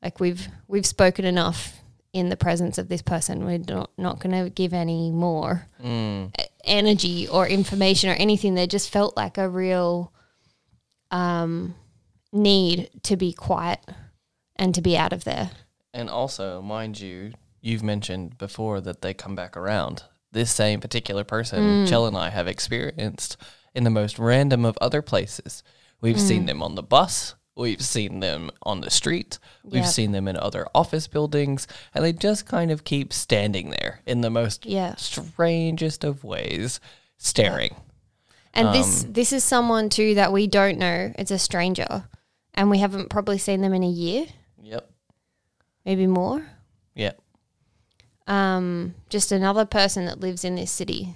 Like 0.02 0.20
we've 0.20 0.48
we've 0.68 0.88
spoken 0.88 1.24
enough 1.26 1.82
in 2.14 2.30
the 2.30 2.38
presence 2.38 2.80
of 2.80 2.90
this 2.90 3.04
person. 3.04 3.46
We're 3.46 3.60
not, 3.60 3.92
not 3.96 4.20
going 4.20 4.44
to 4.44 4.50
give 4.50 4.74
any 4.74 5.12
more 5.12 5.68
Mm. 5.84 6.34
Energy 6.64 7.28
or 7.28 7.48
information 7.48 8.10
or 8.10 8.14
anything. 8.14 8.56
There 8.56 8.68
just 8.68 8.90
felt 8.90 9.16
like 9.18 9.38
a 9.38 9.50
real 9.50 10.14
um, 11.12 11.76
need 12.32 12.90
to 13.04 13.16
be 13.18 13.34
quiet 13.34 13.80
and 14.56 14.76
to 14.76 14.82
be 14.82 14.98
out 14.98 15.14
of 15.14 15.24
there. 15.24 15.52
And 15.94 16.10
also, 16.10 16.62
mind 16.62 17.00
you, 17.00 17.34
you've 17.62 17.84
mentioned 17.84 18.38
before 18.38 18.82
that 18.82 19.02
they 19.02 19.14
come 19.14 19.36
back 19.36 19.58
around. 19.58 20.04
This 20.32 20.52
same 20.52 20.80
particular 20.80 21.24
person, 21.24 21.60
Mm. 21.86 21.90
Chell 21.90 22.06
and 22.06 22.16
I 22.16 22.30
have 22.30 22.48
experienced 22.48 23.38
in 23.74 23.84
the 23.84 23.90
most 23.90 24.20
random 24.20 24.66
of 24.66 24.78
other 24.80 25.02
places. 25.02 25.64
We've 26.02 26.18
Mm. 26.18 26.28
seen 26.28 26.46
them 26.46 26.62
on 26.62 26.76
the 26.76 26.84
bus. 26.84 27.34
We've 27.60 27.82
seen 27.82 28.22
them 28.22 28.52
on 28.64 28.80
the 28.80 28.90
street. 28.90 29.38
We've 29.66 29.84
Yep. 29.84 29.86
seen 29.86 30.12
them 30.14 30.30
in 30.30 30.38
other 30.38 30.66
office 30.74 31.08
buildings. 31.08 31.68
And 31.94 32.06
they 32.06 32.14
just 32.14 32.46
kind 32.46 32.72
of 32.72 32.86
keep 32.86 33.12
standing 33.12 33.70
there 33.72 34.00
in 34.06 34.22
the 34.22 34.30
most 34.30 34.66
Yeah. 34.66 34.96
strangest 34.96 36.06
of 36.06 36.24
ways, 36.24 36.80
staring. 37.18 37.76
And 38.54 38.74
this 38.74 39.04
Um, 39.04 39.12
this 39.14 39.34
is 39.34 39.44
someone 39.44 39.90
too 39.90 40.16
that 40.16 40.32
we 40.32 40.48
don't 40.48 40.80
know. 40.80 41.14
It's 41.20 41.32
a 41.32 41.38
stranger, 41.38 42.08
and 42.54 42.70
we 42.70 42.78
haven't 42.80 43.10
probably 43.10 43.38
seen 43.38 43.60
them 43.62 43.74
in 43.74 43.84
a 43.84 43.90
year, 43.90 44.28
Yep. 44.64 44.90
maybe 45.86 46.08
more. 46.08 46.50
Yep. 46.96 47.22
Um, 48.26 48.96
just 49.10 49.32
another 49.34 49.66
person 49.66 50.06
that 50.06 50.20
lives 50.22 50.46
in 50.46 50.56
this 50.56 50.72
city. 50.72 51.16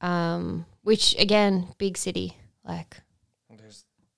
Um, 0.00 0.66
which 0.82 1.14
again, 1.18 1.68
big 1.78 1.98
city, 1.98 2.36
like 2.64 3.02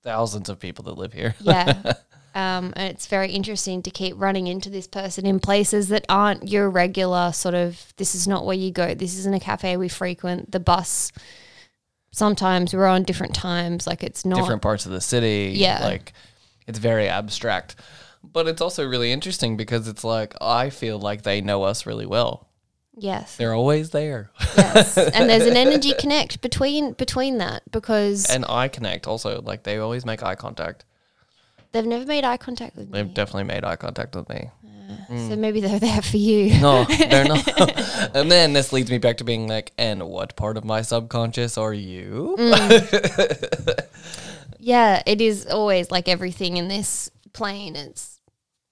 thousands 0.03 0.49
of 0.49 0.59
people 0.59 0.85
that 0.85 0.97
live 0.97 1.13
here. 1.13 1.35
Yeah. 1.39 1.73
um, 2.35 2.73
and 2.75 2.89
it's 2.91 3.07
very 3.07 3.31
interesting 3.31 3.81
to 3.83 3.89
keep 3.89 4.15
running 4.17 4.47
into 4.47 4.69
this 4.69 4.87
person 4.87 5.25
in 5.25 5.39
places 5.39 5.89
that 5.89 6.05
aren't 6.09 6.47
your 6.47 6.69
regular 6.69 7.31
sort 7.31 7.55
of, 7.55 7.93
this 7.97 8.15
is 8.15 8.27
not 8.27 8.45
where 8.45 8.55
you 8.55 8.71
go. 8.71 8.93
This 8.93 9.17
isn't 9.17 9.33
a 9.33 9.39
cafe 9.39 9.77
we 9.77 9.89
frequent. 9.89 10.51
The 10.51 10.59
bus, 10.59 11.11
sometimes 12.11 12.73
we're 12.73 12.87
on 12.87 13.03
different 13.03 13.35
times. 13.35 13.87
Like 13.87 14.03
it's 14.03 14.25
not. 14.25 14.39
different 14.39 14.61
parts 14.61 14.85
of 14.85 14.91
the 14.91 15.01
city. 15.01 15.53
Yeah. 15.55 15.83
Like 15.83 16.13
it's 16.67 16.79
very 16.79 17.07
abstract. 17.07 17.75
But 18.21 18.47
it's 18.47 18.61
also 18.61 18.87
really 18.87 19.11
interesting 19.11 19.55
because 19.55 19.87
it's 19.87 20.03
like 20.03 20.35
I 20.41 20.69
feel 20.69 20.99
like 20.99 21.23
they 21.23 21.39
know 21.41 21.63
us 21.63 21.85
really 21.85 22.05
well. 22.05 22.48
Yes. 22.95 23.37
They're 23.37 23.53
always 23.53 23.91
there. 23.91 24.31
yes. 24.57 24.97
And 24.97 25.29
there's 25.29 25.45
an 25.45 25.55
energy 25.55 25.93
connect 25.99 26.41
between 26.41 26.93
between 26.93 27.37
that 27.37 27.63
because 27.71 28.25
And 28.29 28.45
eye 28.49 28.67
connect 28.67 29.07
also. 29.07 29.41
Like 29.41 29.63
they 29.63 29.77
always 29.77 30.05
make 30.05 30.23
eye 30.23 30.35
contact. 30.35 30.85
they've 31.71 31.85
never 31.85 32.05
made 32.05 32.23
eye 32.23 32.37
contact 32.37 32.75
with 32.75 32.87
me. 32.87 32.93
They've 32.93 33.07
me. 33.07 33.13
definitely 33.13 33.45
made 33.45 33.63
eye 33.63 33.77
contact 33.77 34.15
with 34.15 34.27
me. 34.29 34.49
Ah, 34.65 35.05
so 35.07 35.13
mm. 35.13 35.37
maybe 35.37 35.61
they're 35.61 35.79
there 35.79 36.01
for 36.01 36.17
you. 36.17 36.59
No, 36.59 36.83
they're 36.85 37.25
not. 37.25 37.47
and 38.15 38.31
then 38.31 38.53
this 38.53 38.73
leads 38.73 38.89
me 38.89 38.97
back 38.97 39.17
to 39.17 39.23
being 39.23 39.47
like, 39.47 39.71
and 39.77 40.03
what 40.09 40.35
part 40.35 40.57
of 40.57 40.65
my 40.65 40.81
subconscious 40.81 41.57
are 41.57 41.73
you? 41.73 42.35
Mm. 42.39 43.85
Yeah, 44.59 45.01
it 45.05 45.21
is 45.21 45.47
always 45.47 45.89
like 45.89 46.07
everything 46.07 46.57
in 46.57 46.67
this 46.67 47.09
plane. 47.33 47.75
It's 47.75 48.19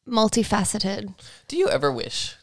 multifaceted. 0.07 1.15
Do 1.47 1.57
you 1.57 1.69
ever 1.69 1.91
wish 1.91 2.35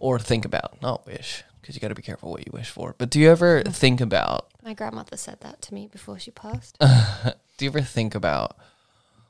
or 0.00 0.18
think 0.18 0.44
about, 0.44 0.80
not 0.82 1.06
wish, 1.06 1.44
because 1.60 1.74
you 1.76 1.80
got 1.80 1.88
to 1.88 1.94
be 1.94 2.02
careful 2.02 2.30
what 2.32 2.44
you 2.46 2.50
wish 2.52 2.70
for, 2.70 2.94
but 2.98 3.10
do 3.10 3.20
you 3.20 3.30
ever 3.30 3.62
think 3.62 4.00
about 4.00 4.48
My 4.64 4.74
grandmother 4.74 5.16
said 5.16 5.40
that 5.42 5.62
to 5.62 5.74
me 5.74 5.86
before 5.86 6.18
she 6.18 6.30
passed. 6.32 6.76
Do 7.58 7.64
you 7.66 7.70
ever 7.70 7.82
think 7.82 8.14
about 8.14 8.56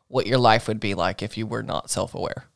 what 0.09 0.27
your 0.27 0.39
life 0.39 0.69
would 0.69 0.79
be 0.81 0.95
like 0.95 1.21
if 1.23 1.37
you 1.37 1.47
were 1.47 1.63
not 1.65 1.91
self 1.91 2.15
aware? 2.15 2.47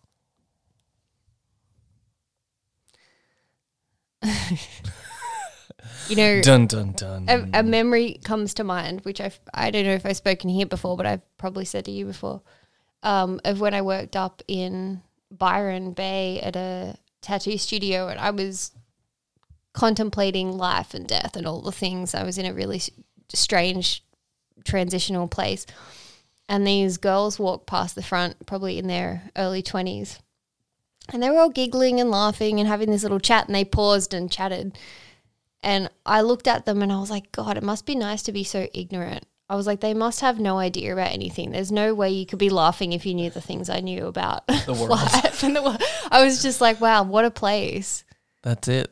You 6.09 6.17
know, 6.17 6.41
Dun 6.43 6.67
dun 6.67 6.93
dun. 6.93 7.27
a, 7.29 7.61
a 7.61 7.63
memory 7.63 8.19
comes 8.25 8.53
to 8.55 8.65
mind, 8.65 9.01
which 9.03 9.21
I 9.23 9.33
I 9.55 9.71
don't 9.71 9.85
know 9.85 9.95
if 9.95 10.05
I've 10.05 10.17
spoken 10.17 10.51
here 10.51 10.67
before, 10.67 10.97
but 10.99 11.07
I've 11.07 11.37
probably 11.39 11.65
said 11.65 11.87
to 11.87 11.91
you 11.91 12.05
before, 12.05 12.43
um, 13.03 13.41
of 13.45 13.61
when 13.61 13.73
I 13.73 13.81
worked 13.81 14.15
up 14.15 14.43
in 14.47 15.03
Byron 15.31 15.93
Bay 15.93 16.41
at 16.41 16.57
a 16.57 16.97
tattoo 17.25 17.59
studio, 17.59 18.09
and 18.09 18.21
I 18.21 18.31
was 18.31 18.73
contemplating 19.73 20.57
life 20.57 20.95
and 20.95 21.07
death 21.07 21.37
and 21.37 21.47
all 21.47 21.61
the 21.61 21.73
things. 21.73 22.15
I 22.15 22.23
was 22.23 22.39
in 22.39 22.47
a 22.47 22.55
really 22.55 22.81
strange 23.33 24.05
transitional 24.65 25.27
place, 25.27 25.67
and 26.49 26.67
these 26.67 26.97
girls 26.97 27.39
walked 27.39 27.67
past 27.67 27.95
the 27.95 28.03
front, 28.03 28.47
probably 28.47 28.79
in 28.79 28.87
their 28.87 29.31
early 29.37 29.63
twenties, 29.63 30.21
and 31.13 31.23
they 31.23 31.31
were 31.31 31.41
all 31.41 31.51
giggling 31.51 32.01
and 32.01 32.11
laughing 32.11 32.61
and 32.61 32.69
having 32.69 32.91
this 32.91 33.03
little 33.03 33.21
chat, 33.21 33.47
and 33.47 33.55
they 33.55 33.65
paused 33.65 34.15
and 34.15 34.31
chatted. 34.31 34.79
And 35.63 35.89
I 36.05 36.21
looked 36.21 36.47
at 36.47 36.67
them 36.67 36.83
and 36.83 36.93
I 36.93 37.01
was 37.01 37.11
like, 37.11 37.33
God, 37.33 37.57
it 37.57 37.63
must 37.63 37.87
be 37.87 37.95
nice 37.95 38.23
to 38.25 38.33
be 38.33 38.45
so 38.45 38.69
ignorant. 38.75 39.25
I 39.49 39.57
was 39.57 39.67
like, 39.67 39.81
they 39.81 39.93
must 39.95 40.21
have 40.23 40.41
no 40.41 40.59
idea 40.59 40.93
about 40.95 41.13
anything. 41.13 41.51
There's 41.51 41.71
no 41.71 41.95
way 41.95 42.11
you 42.11 42.25
could 42.25 42.39
be 42.39 42.49
laughing 42.51 42.93
if 42.95 43.05
you 43.05 43.15
knew 43.15 43.29
the 43.31 43.43
things 43.43 43.69
I 43.69 43.81
knew 43.81 44.07
about 44.07 44.47
The 44.47 44.73
world. 44.79 44.91
life 44.91 45.43
and 45.43 45.55
the 45.55 45.63
world. 45.63 45.83
I 46.11 46.25
was 46.25 46.41
just 46.43 46.61
like, 46.63 46.81
wow, 46.81 47.03
what 47.03 47.25
a 47.27 47.31
place. 47.31 48.05
That's 48.43 48.69
it. 48.69 48.91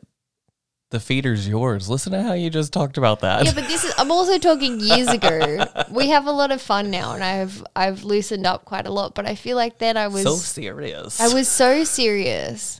The 0.91 0.99
feeder's 0.99 1.47
yours. 1.47 1.89
Listen 1.89 2.11
to 2.13 2.21
how 2.21 2.33
you 2.33 2.51
just 2.51 2.71
talked 2.71 2.99
about 2.99 3.21
that. 3.21 3.45
Yeah, 3.45 3.53
but 3.55 3.65
this 3.67 3.83
is 3.83 3.91
I'm 3.97 4.11
also 4.11 4.37
talking 4.37 4.79
years 4.79 5.07
ago. 5.07 5.65
We 5.91 6.09
have 6.09 6.27
a 6.27 6.31
lot 6.31 6.51
of 6.51 6.61
fun 6.61 6.91
now 6.91 7.13
and 7.13 7.23
I've 7.23 7.63
I've 7.75 8.03
loosened 8.03 8.45
up 8.45 8.63
quite 8.65 8.85
a 8.85 8.91
lot, 8.91 9.15
but 9.15 9.25
I 9.25 9.33
feel 9.33 9.57
like 9.57 9.79
then 9.79 9.97
I 9.97 10.07
was 10.07 10.21
so 10.23 10.35
serious. 10.35 11.19
I 11.19 11.33
was 11.33 11.47
so 11.47 11.83
serious. 11.83 12.79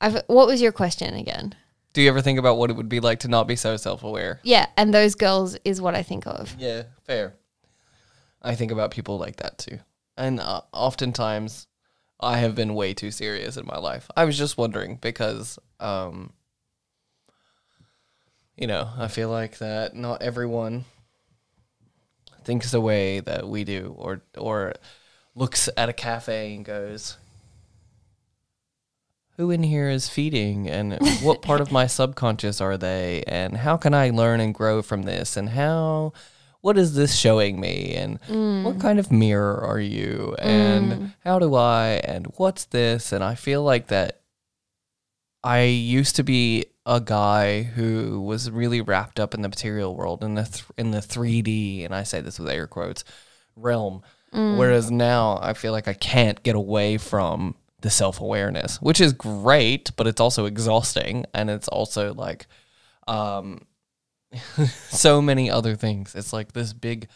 I've, 0.00 0.22
what 0.26 0.46
was 0.46 0.62
your 0.62 0.72
question 0.72 1.12
again? 1.14 1.54
Do 1.96 2.02
you 2.02 2.10
ever 2.10 2.20
think 2.20 2.38
about 2.38 2.58
what 2.58 2.68
it 2.68 2.76
would 2.76 2.90
be 2.90 3.00
like 3.00 3.20
to 3.20 3.28
not 3.28 3.46
be 3.46 3.56
so 3.56 3.78
self 3.78 4.04
aware? 4.04 4.38
Yeah, 4.42 4.66
and 4.76 4.92
those 4.92 5.14
girls 5.14 5.56
is 5.64 5.80
what 5.80 5.94
I 5.94 6.02
think 6.02 6.26
of. 6.26 6.54
Yeah, 6.58 6.82
fair. 7.04 7.36
I 8.42 8.54
think 8.54 8.70
about 8.70 8.90
people 8.90 9.16
like 9.16 9.36
that 9.36 9.56
too. 9.56 9.78
And 10.14 10.38
uh, 10.38 10.60
oftentimes 10.74 11.66
I 12.20 12.36
have 12.36 12.54
been 12.54 12.74
way 12.74 12.92
too 12.92 13.10
serious 13.10 13.56
in 13.56 13.64
my 13.64 13.78
life. 13.78 14.10
I 14.14 14.26
was 14.26 14.36
just 14.36 14.58
wondering 14.58 14.96
because 14.96 15.58
um 15.80 16.34
you 18.58 18.66
know, 18.66 18.90
I 18.98 19.08
feel 19.08 19.30
like 19.30 19.56
that 19.56 19.96
not 19.96 20.20
everyone 20.20 20.84
thinks 22.44 22.72
the 22.72 22.80
way 22.82 23.20
that 23.20 23.48
we 23.48 23.64
do 23.64 23.94
or 23.96 24.20
or 24.36 24.74
looks 25.34 25.70
at 25.78 25.88
a 25.88 25.94
cafe 25.94 26.56
and 26.56 26.62
goes 26.62 27.16
who 29.36 29.50
in 29.50 29.62
here 29.62 29.88
is 29.88 30.08
feeding? 30.08 30.68
And 30.68 30.98
what 31.22 31.42
part 31.42 31.60
of 31.60 31.70
my 31.70 31.86
subconscious 31.98 32.60
are 32.60 32.76
they? 32.76 33.22
And 33.26 33.58
how 33.58 33.76
can 33.76 33.94
I 33.94 34.10
learn 34.10 34.40
and 34.40 34.54
grow 34.54 34.82
from 34.82 35.02
this? 35.02 35.36
And 35.36 35.50
how 35.50 36.12
what 36.66 36.76
is 36.76 36.94
this 36.94 37.14
showing 37.14 37.60
me? 37.60 37.94
And 37.94 38.20
mm. 38.22 38.64
what 38.64 38.80
kind 38.80 38.98
of 38.98 39.12
mirror 39.12 39.56
are 39.60 39.78
you? 39.78 40.34
And 40.40 40.92
mm. 40.92 41.14
how 41.24 41.38
do 41.38 41.54
I 41.54 42.00
and 42.02 42.26
what's 42.38 42.64
this? 42.64 43.12
And 43.12 43.22
I 43.22 43.34
feel 43.34 43.62
like 43.62 43.86
that 43.88 44.22
I 45.44 45.62
used 45.62 46.16
to 46.16 46.24
be 46.24 46.64
a 46.84 47.00
guy 47.00 47.62
who 47.62 48.20
was 48.20 48.50
really 48.50 48.80
wrapped 48.80 49.20
up 49.20 49.34
in 49.34 49.42
the 49.42 49.48
material 49.48 49.94
world 49.94 50.24
in 50.24 50.34
the 50.34 50.44
th- 50.44 50.64
in 50.76 50.90
the 50.90 50.98
3D 50.98 51.84
and 51.84 51.94
I 51.94 52.02
say 52.02 52.20
this 52.20 52.40
with 52.40 52.48
air 52.48 52.66
quotes 52.66 53.04
realm. 53.54 54.02
Mm. 54.32 54.56
Whereas 54.56 54.90
now 54.90 55.38
I 55.40 55.52
feel 55.52 55.70
like 55.72 55.86
I 55.86 55.94
can't 55.94 56.42
get 56.42 56.56
away 56.56 56.96
from 56.96 57.54
the 57.86 57.90
self-awareness 57.90 58.82
which 58.82 59.00
is 59.00 59.12
great 59.12 59.90
but 59.96 60.06
it's 60.06 60.20
also 60.20 60.44
exhausting 60.44 61.24
and 61.32 61.48
it's 61.48 61.68
also 61.68 62.12
like 62.12 62.46
um 63.08 63.60
so 64.88 65.22
many 65.22 65.50
other 65.50 65.74
things. 65.76 66.14
It's 66.14 66.32
like 66.32 66.52
this 66.52 66.72
big 66.72 67.08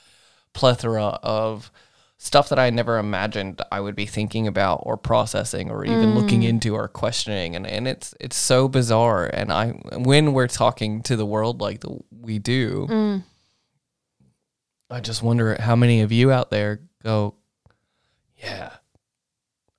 plethora 0.52 1.18
of 1.22 1.70
stuff 2.18 2.48
that 2.50 2.58
I 2.58 2.70
never 2.70 2.98
imagined 2.98 3.62
I 3.72 3.80
would 3.80 3.96
be 3.96 4.04
thinking 4.06 4.46
about 4.46 4.82
or 4.82 4.96
processing 4.96 5.70
or 5.70 5.84
even 5.84 6.14
looking 6.14 6.42
into 6.42 6.74
or 6.74 6.86
questioning 6.86 7.56
and, 7.56 7.66
and 7.66 7.88
it's 7.88 8.14
it's 8.20 8.36
so 8.36 8.68
bizarre 8.68 9.24
and 9.24 9.50
I 9.50 9.68
when 9.96 10.34
we're 10.34 10.48
talking 10.48 11.02
to 11.04 11.16
the 11.16 11.24
world 11.24 11.62
like 11.62 11.80
the, 11.80 11.98
we 12.10 12.38
do 12.38 12.86
I 14.90 15.00
just 15.00 15.22
wonder 15.22 15.56
how 15.58 15.76
many 15.76 16.02
of 16.02 16.12
you 16.12 16.30
out 16.30 16.50
there 16.50 16.80
go 17.02 17.36
yeah 18.36 18.72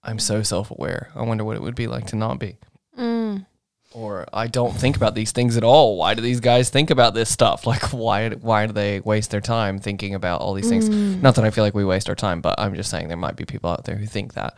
I'm 0.03 0.19
so 0.19 0.41
self-aware 0.43 1.09
I 1.15 1.21
wonder 1.23 1.43
what 1.43 1.55
it 1.55 1.61
would 1.61 1.75
be 1.75 1.87
like 1.87 2.07
to 2.07 2.15
not 2.15 2.39
be 2.39 2.57
Mm. 2.97 3.45
or 3.93 4.25
I 4.33 4.47
don't 4.47 4.73
think 4.75 4.95
about 4.97 5.15
these 5.15 5.31
things 5.31 5.55
at 5.57 5.63
all. 5.63 5.97
Why 5.97 6.13
do 6.13 6.21
these 6.21 6.39
guys 6.41 6.69
think 6.69 6.89
about 6.89 7.13
this 7.13 7.29
stuff? 7.29 7.65
Like, 7.71 7.83
why 7.93 8.29
why 8.29 8.67
do 8.67 8.73
they 8.73 8.99
waste 8.99 9.31
their 9.31 9.41
time 9.41 9.79
thinking 9.79 10.13
about 10.15 10.41
all 10.41 10.53
these 10.53 10.67
things? 10.69 10.89
Not 10.89 11.35
that 11.35 11.45
I 11.45 11.51
feel 11.51 11.63
like 11.63 11.73
we 11.73 11.85
waste 11.85 12.09
our 12.09 12.15
time, 12.15 12.41
but 12.41 12.59
I'm 12.59 12.75
just 12.75 12.89
saying 12.89 13.07
there 13.07 13.17
might 13.17 13.35
be 13.37 13.45
people 13.45 13.69
out 13.69 13.85
there 13.85 13.95
who 13.95 14.05
think 14.05 14.33
that. 14.33 14.55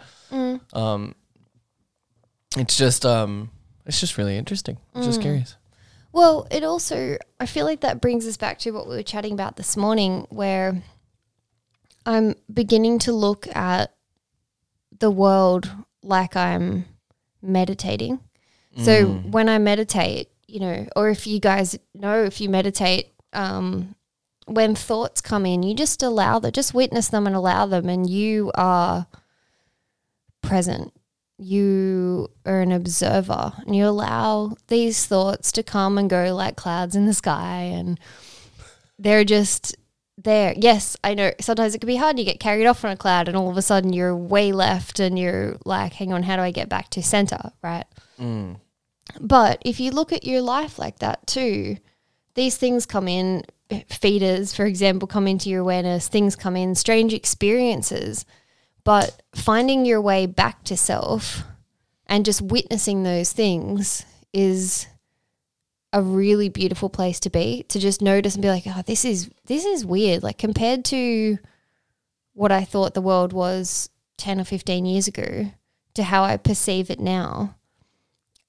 Um, 0.73 1.13
it's 2.57 2.75
just 2.77 3.05
um, 3.05 3.49
it's 3.85 3.99
just 3.99 4.17
really 4.17 4.37
interesting. 4.37 4.77
I'm 4.95 5.03
just 5.03 5.21
curious. 5.21 5.55
Well, 6.11 6.47
it 6.51 6.63
also, 6.63 7.17
I 7.39 7.45
feel 7.47 7.65
like 7.65 7.81
that 7.81 7.99
brings 8.01 8.27
us 8.27 8.37
back 8.37 8.59
to 8.59 8.71
what 8.71 8.87
we 8.87 8.95
were 8.95 9.03
chatting 9.03 9.33
about 9.33 9.55
this 9.57 9.75
morning, 9.75 10.25
where 10.29 10.81
I'm 12.05 12.35
beginning 12.53 12.99
to 12.99 13.11
look 13.13 13.47
at 13.55 13.93
the 15.03 15.11
world 15.11 15.69
like 16.01 16.33
I'm 16.33 16.85
meditating. 17.41 18.21
So 18.77 19.05
when 19.05 19.49
I 19.49 19.57
meditate, 19.57 20.29
you 20.47 20.61
know, 20.61 20.87
or 20.95 21.09
if 21.09 21.27
you 21.27 21.41
guys 21.41 21.77
know 21.93 22.23
if 22.23 22.39
you 22.39 22.47
meditate, 22.47 23.11
um, 23.33 23.95
when 24.45 24.75
thoughts 24.75 25.19
come 25.19 25.45
in, 25.45 25.61
you 25.61 25.75
just 25.75 26.01
allow 26.01 26.39
them, 26.39 26.53
just 26.53 26.73
witness 26.73 27.09
them 27.09 27.27
and 27.27 27.35
allow 27.35 27.65
them, 27.65 27.89
and 27.89 28.09
you 28.09 28.53
are 28.55 29.07
present. 30.41 30.93
You 31.37 32.29
are 32.45 32.61
an 32.61 32.71
observer, 32.71 33.51
and 33.65 33.75
you 33.75 33.85
allow 33.85 34.55
these 34.69 35.05
thoughts 35.05 35.51
to 35.51 35.63
come 35.63 35.97
and 35.97 36.09
go 36.09 36.33
like 36.33 36.55
clouds 36.55 36.95
in 36.95 37.07
the 37.07 37.13
sky, 37.13 37.63
and 37.63 37.99
they're 38.97 39.25
just 39.25 39.75
there. 40.17 40.53
Yes, 40.57 40.95
I 41.03 41.13
know. 41.13 41.31
Sometimes 41.39 41.75
it 41.75 41.79
can 41.79 41.87
be 41.87 41.95
hard. 41.95 42.19
You 42.19 42.25
get 42.25 42.39
carried 42.39 42.65
off 42.65 42.85
on 42.85 42.91
a 42.91 42.97
cloud, 42.97 43.27
and 43.27 43.37
all 43.37 43.49
of 43.49 43.57
a 43.57 43.61
sudden 43.61 43.93
you're 43.93 44.15
way 44.15 44.51
left, 44.51 44.99
and 44.99 45.17
you're 45.17 45.57
like, 45.65 45.93
"Hang 45.93 46.13
on, 46.13 46.23
how 46.23 46.35
do 46.35 46.41
I 46.41 46.51
get 46.51 46.69
back 46.69 46.89
to 46.91 47.03
center?" 47.03 47.51
Right? 47.61 47.85
Mm. 48.19 48.57
But 49.19 49.61
if 49.65 49.79
you 49.79 49.91
look 49.91 50.13
at 50.13 50.25
your 50.25 50.41
life 50.41 50.79
like 50.79 50.99
that 50.99 51.27
too, 51.27 51.77
these 52.35 52.57
things 52.57 52.85
come 52.85 53.07
in, 53.07 53.43
feeders, 53.89 54.53
for 54.53 54.65
example, 54.65 55.07
come 55.07 55.27
into 55.27 55.49
your 55.49 55.61
awareness, 55.61 56.07
things 56.07 56.35
come 56.35 56.55
in, 56.55 56.75
strange 56.75 57.13
experiences. 57.13 58.25
But 58.83 59.21
finding 59.33 59.85
your 59.85 60.01
way 60.01 60.25
back 60.25 60.63
to 60.65 60.77
self 60.77 61.43
and 62.05 62.25
just 62.25 62.41
witnessing 62.41 63.03
those 63.03 63.31
things 63.31 64.05
is 64.33 64.87
a 65.93 66.01
really 66.01 66.49
beautiful 66.49 66.89
place 66.89 67.19
to 67.21 67.29
be 67.29 67.63
to 67.69 67.79
just 67.79 68.01
notice 68.01 68.35
and 68.35 68.41
be 68.41 68.49
like 68.49 68.63
oh 68.67 68.81
this 68.85 69.05
is 69.05 69.29
this 69.45 69.63
is 69.63 69.85
weird 69.85 70.23
like 70.23 70.37
compared 70.37 70.83
to 70.83 71.37
what 72.33 72.51
i 72.51 72.63
thought 72.63 72.93
the 72.93 73.01
world 73.01 73.31
was 73.31 73.89
10 74.17 74.41
or 74.41 74.43
15 74.43 74.85
years 74.85 75.07
ago 75.07 75.51
to 75.93 76.03
how 76.03 76.23
i 76.23 76.35
perceive 76.35 76.89
it 76.89 76.99
now 76.99 77.55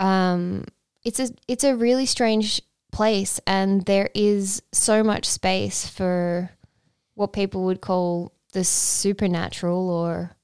um, 0.00 0.64
it's 1.04 1.20
a 1.20 1.30
it's 1.48 1.64
a 1.64 1.76
really 1.76 2.06
strange 2.06 2.60
place, 2.92 3.40
and 3.46 3.84
there 3.84 4.10
is 4.14 4.62
so 4.72 5.02
much 5.02 5.24
space 5.26 5.86
for 5.88 6.50
what 7.14 7.32
people 7.32 7.64
would 7.64 7.80
call 7.80 8.32
the 8.52 8.64
supernatural, 8.64 9.90
or 9.90 10.36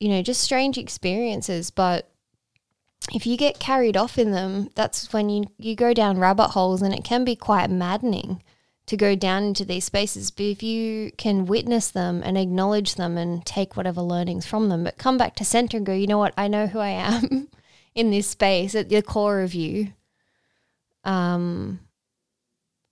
you 0.00 0.08
know, 0.08 0.22
just 0.22 0.42
strange 0.42 0.78
experiences. 0.78 1.70
But 1.70 2.10
if 3.12 3.26
you 3.26 3.36
get 3.36 3.58
carried 3.58 3.96
off 3.96 4.18
in 4.18 4.32
them, 4.32 4.70
that's 4.74 5.12
when 5.12 5.28
you 5.28 5.46
you 5.58 5.76
go 5.76 5.94
down 5.94 6.18
rabbit 6.18 6.48
holes, 6.48 6.82
and 6.82 6.94
it 6.94 7.04
can 7.04 7.24
be 7.24 7.36
quite 7.36 7.70
maddening 7.70 8.42
to 8.86 8.96
go 8.96 9.14
down 9.16 9.44
into 9.44 9.64
these 9.64 9.84
spaces. 9.84 10.30
But 10.30 10.44
if 10.44 10.62
you 10.62 11.10
can 11.18 11.46
witness 11.46 11.90
them 11.90 12.22
and 12.24 12.38
acknowledge 12.38 12.94
them 12.94 13.16
and 13.18 13.44
take 13.44 13.76
whatever 13.76 14.00
learnings 14.00 14.46
from 14.46 14.68
them, 14.68 14.84
but 14.84 14.98
come 14.98 15.18
back 15.18 15.34
to 15.36 15.44
center 15.44 15.76
and 15.76 15.86
go, 15.86 15.92
you 15.92 16.06
know 16.06 16.18
what, 16.18 16.34
I 16.36 16.48
know 16.48 16.66
who 16.66 16.78
I 16.78 16.90
am. 16.90 17.48
in 17.96 18.10
this 18.10 18.28
space 18.28 18.74
at 18.74 18.90
the 18.90 19.02
core 19.02 19.40
of 19.40 19.54
you. 19.54 19.88
Um, 21.02 21.80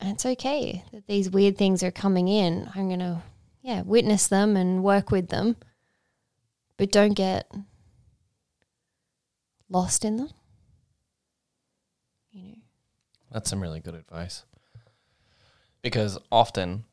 and 0.00 0.12
it's 0.14 0.26
okay 0.26 0.82
that 0.92 1.06
these 1.06 1.30
weird 1.30 1.58
things 1.58 1.82
are 1.82 1.92
coming 1.92 2.26
in. 2.26 2.70
I'm 2.74 2.88
going 2.88 3.00
to, 3.00 3.22
yeah, 3.62 3.82
witness 3.82 4.26
them 4.26 4.56
and 4.56 4.82
work 4.82 5.10
with 5.10 5.28
them, 5.28 5.56
but 6.78 6.90
don't 6.90 7.12
get 7.12 7.50
lost 9.74 10.04
in 10.04 10.16
them. 10.16 10.28
You 12.30 12.42
know, 12.42 12.54
That's 13.32 13.50
some 13.50 13.60
really 13.60 13.80
good 13.80 13.94
advice. 13.94 14.44
Because 15.82 16.18
often 16.32 16.84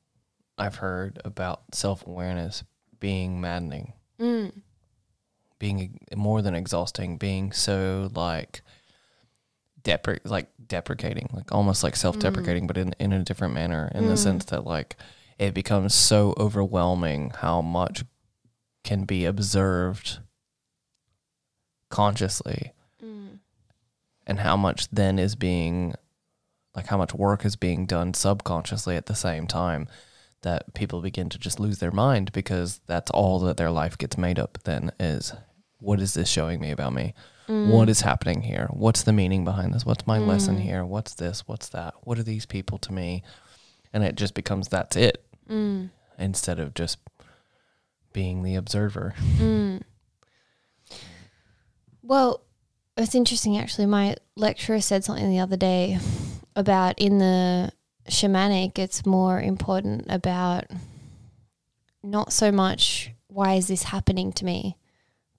I've 0.58 0.76
heard 0.76 1.22
about 1.24 1.62
self 1.74 2.06
awareness 2.06 2.64
being 3.00 3.40
maddening, 3.40 3.94
mm, 4.20 4.52
being 5.60 6.00
more 6.16 6.42
than 6.42 6.56
exhausting, 6.56 7.18
being 7.18 7.52
so 7.54 8.10
like 8.14 8.62
depre- 9.84 10.20
like 10.26 10.50
deprecating, 10.68 11.30
like 11.32 11.52
almost 11.54 11.84
like 11.84 11.96
self 11.96 12.20
deprecating, 12.20 12.68
but 12.68 12.78
in, 12.78 12.94
in 13.00 13.14
a 13.14 13.24
different 13.24 13.54
manner, 13.54 13.90
in 13.96 14.08
the 14.08 14.18
sense 14.18 14.46
that 14.46 14.66
like 14.66 14.98
it 15.40 15.54
becomes 15.54 15.94
so 15.96 16.34
overwhelming 16.38 17.32
how 17.38 17.62
much 17.62 18.04
can 18.84 19.06
be 19.06 19.26
observed 19.26 20.20
consciously. 21.92 22.72
Mm, 23.04 23.40
and 24.26 24.40
how 24.40 24.58
much 24.58 24.90
then 24.90 25.20
is 25.20 25.36
being 25.36 25.94
like 26.76 26.88
how 26.88 26.98
much 26.98 27.14
work 27.14 27.46
is 27.46 27.56
being 27.56 27.86
done 27.86 28.14
subconsciously 28.14 28.96
at 28.96 29.08
the 29.08 29.16
same 29.16 29.46
time 29.46 29.88
that 30.42 30.74
people 30.74 31.02
begin 31.02 31.30
to 31.30 31.38
just 31.38 31.60
lose 31.60 31.80
their 31.80 31.92
mind 31.92 32.32
because 32.32 32.80
that's 32.88 33.12
all 33.12 33.40
that 33.40 33.58
their 33.58 33.70
life 33.70 33.98
gets 33.98 34.18
made 34.18 34.40
up 34.40 34.58
then 34.64 34.92
is 35.00 35.34
what 35.80 36.00
is 36.00 36.14
this 36.14 36.30
showing 36.30 36.62
me 36.62 36.72
about 36.72 36.94
me? 36.94 37.14
What 37.48 37.90
is 37.90 38.02
happening 38.02 38.44
here? 38.44 38.68
What's 38.72 39.04
the 39.04 39.12
meaning 39.12 39.44
behind 39.44 39.74
this? 39.74 39.86
What's 39.86 40.08
my 40.08 40.20
lesson 40.20 40.58
here? 40.62 40.86
What's 40.86 41.16
this? 41.16 41.46
What's 41.48 41.68
that? 41.70 41.96
What 42.04 42.18
are 42.18 42.24
these 42.24 42.46
people 42.46 42.78
to 42.78 42.94
me? 42.94 43.24
And 43.92 44.06
it 44.06 44.16
just 44.16 44.36
becomes 44.36 44.70
that's 44.70 44.96
it. 44.96 45.26
Mm, 45.50 45.90
instead 46.18 46.60
of 46.60 46.74
just 46.74 46.98
being 48.14 48.44
the 48.44 48.56
observer. 48.56 49.16
Mm. 49.38 49.82
Well, 52.12 52.42
it's 52.98 53.16
interesting 53.16 53.58
actually. 53.58 53.86
My 53.86 54.18
lecturer 54.36 54.82
said 54.82 55.06
something 55.06 55.30
the 55.30 55.40
other 55.40 55.56
day 55.56 55.98
about 56.58 57.00
in 57.00 57.20
the 57.20 57.72
shamanic, 58.10 58.78
it's 58.78 59.06
more 59.06 59.40
important 59.40 60.08
about 60.10 60.66
not 62.04 62.34
so 62.34 62.52
much 62.52 63.12
why 63.28 63.54
is 63.54 63.70
this 63.70 63.84
happening 63.84 64.34
to 64.34 64.44
me, 64.44 64.76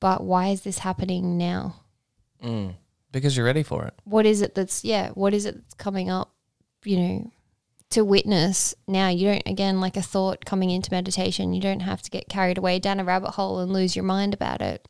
but 0.00 0.24
why 0.24 0.46
is 0.46 0.62
this 0.62 0.78
happening 0.78 1.36
now? 1.36 1.76
mm. 2.42 2.74
because 3.10 3.36
you're 3.36 3.44
ready 3.44 3.62
for 3.62 3.84
it 3.84 3.92
What 4.04 4.24
is 4.24 4.40
it 4.40 4.54
that's, 4.54 4.82
yeah, 4.82 5.10
what 5.10 5.34
is 5.34 5.44
it 5.44 5.56
that's 5.56 5.74
coming 5.74 6.08
up, 6.08 6.32
you 6.84 6.96
know, 6.96 7.30
to 7.90 8.02
witness 8.02 8.74
now? 8.88 9.08
You 9.08 9.26
don't, 9.26 9.42
again, 9.44 9.82
like 9.82 9.98
a 9.98 10.02
thought 10.02 10.46
coming 10.46 10.70
into 10.70 10.90
meditation, 10.90 11.52
you 11.52 11.60
don't 11.60 11.80
have 11.80 12.00
to 12.00 12.10
get 12.10 12.30
carried 12.30 12.56
away 12.56 12.78
down 12.78 12.98
a 12.98 13.04
rabbit 13.04 13.32
hole 13.32 13.58
and 13.58 13.74
lose 13.74 13.94
your 13.94 14.06
mind 14.06 14.32
about 14.32 14.62
it. 14.62 14.88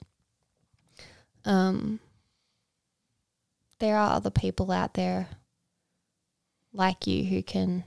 Um, 1.45 2.01
there 3.79 3.97
are 3.97 4.15
other 4.15 4.31
people 4.31 4.71
out 4.71 4.95
there 4.95 5.29
like 6.73 7.07
you 7.07 7.25
who 7.25 7.43
can 7.43 7.85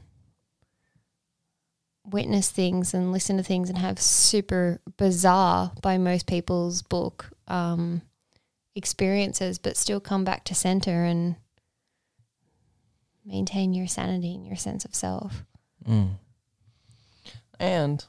witness 2.05 2.49
things 2.49 2.93
and 2.93 3.11
listen 3.11 3.37
to 3.37 3.43
things 3.43 3.69
and 3.69 3.77
have 3.79 3.99
super 3.99 4.79
bizarre 4.97 5.71
by 5.81 5.97
most 5.97 6.27
people's 6.27 6.81
book 6.81 7.29
um, 7.47 8.01
experiences 8.75 9.57
but 9.57 9.77
still 9.77 9.99
come 9.99 10.23
back 10.23 10.43
to 10.43 10.53
center 10.53 11.03
and 11.03 11.35
maintain 13.25 13.73
your 13.73 13.87
sanity 13.87 14.35
and 14.35 14.45
your 14.45 14.57
sense 14.57 14.85
of 14.85 14.93
self 14.93 15.43
Mm. 15.87 16.15
And 17.59 18.05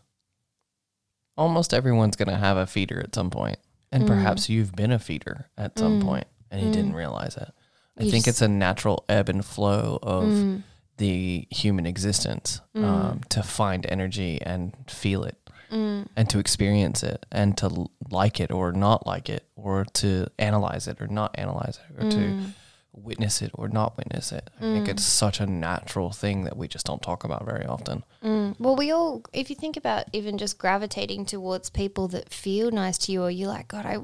almost 1.36 1.74
everyone's 1.74 2.16
going 2.16 2.28
to 2.28 2.36
have 2.36 2.56
a 2.56 2.66
feeder 2.66 3.00
at 3.00 3.14
some 3.14 3.30
point. 3.30 3.58
And 3.92 4.04
Mm. 4.04 4.06
perhaps 4.08 4.48
you've 4.48 4.74
been 4.74 4.90
a 4.92 4.98
feeder 4.98 5.46
at 5.56 5.78
some 5.78 6.00
Mm. 6.00 6.04
point 6.04 6.26
and 6.50 6.60
you 6.60 6.68
Mm. 6.68 6.72
didn't 6.72 6.92
realize 6.94 7.36
it. 7.36 7.50
I 7.98 8.02
You 8.04 8.10
think 8.10 8.24
just- 8.24 8.36
it's 8.38 8.42
a 8.42 8.48
natural 8.48 9.04
ebb 9.08 9.28
and 9.28 9.44
flow 9.44 9.98
of 10.02 10.24
Mm. 10.24 10.62
the 10.98 11.46
human 11.50 11.86
existence 11.86 12.60
um, 12.74 13.20
to 13.30 13.42
find 13.42 13.86
energy 13.88 14.40
and 14.42 14.74
feel 14.88 15.24
it 15.24 15.36
Mm. 15.70 16.06
and 16.16 16.28
to 16.30 16.38
experience 16.38 17.02
it 17.02 17.24
and 17.32 17.56
to 17.58 17.86
like 18.10 18.38
it 18.40 18.50
or 18.50 18.72
not 18.72 19.06
like 19.06 19.28
it 19.28 19.44
or 19.56 19.84
to 19.94 20.26
analyze 20.38 20.86
it 20.88 21.00
or 21.00 21.06
not 21.06 21.34
analyze 21.38 21.78
it 21.90 22.04
or 22.04 22.10
to 22.10 22.16
Mm. 22.16 22.54
Witness 22.96 23.42
it 23.42 23.50
or 23.54 23.68
not 23.68 23.96
witness 23.96 24.32
it. 24.32 24.48
I 24.58 24.62
think 24.62 24.88
it's 24.88 25.04
such 25.04 25.40
a 25.40 25.46
natural 25.46 26.10
thing 26.10 26.44
that 26.44 26.56
we 26.56 26.68
just 26.68 26.86
don't 26.86 27.02
talk 27.02 27.24
about 27.24 27.44
very 27.44 27.64
often. 27.66 28.04
Mm. 28.22 28.58
Well, 28.58 28.76
we 28.76 28.90
all, 28.90 29.22
if 29.32 29.50
you 29.50 29.56
think 29.56 29.76
about 29.76 30.06
even 30.12 30.38
just 30.38 30.58
gravitating 30.58 31.26
towards 31.26 31.70
people 31.70 32.08
that 32.08 32.32
feel 32.32 32.70
nice 32.70 32.98
to 32.98 33.12
you, 33.12 33.22
or 33.22 33.30
you're 33.30 33.48
like, 33.48 33.68
God, 33.68 33.86
I 33.86 33.98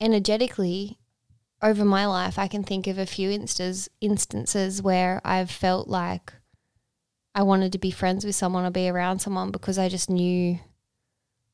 energetically 0.00 0.98
over 1.62 1.84
my 1.84 2.06
life, 2.06 2.38
I 2.38 2.48
can 2.48 2.64
think 2.64 2.86
of 2.86 2.98
a 2.98 3.06
few 3.06 3.30
instances 3.30 3.88
instances 4.00 4.82
where 4.82 5.20
I've 5.24 5.50
felt 5.50 5.88
like 5.88 6.32
I 7.34 7.42
wanted 7.42 7.72
to 7.72 7.78
be 7.78 7.90
friends 7.90 8.24
with 8.24 8.34
someone 8.34 8.64
or 8.64 8.70
be 8.70 8.88
around 8.88 9.20
someone 9.20 9.50
because 9.50 9.78
I 9.78 9.88
just 9.88 10.10
knew 10.10 10.58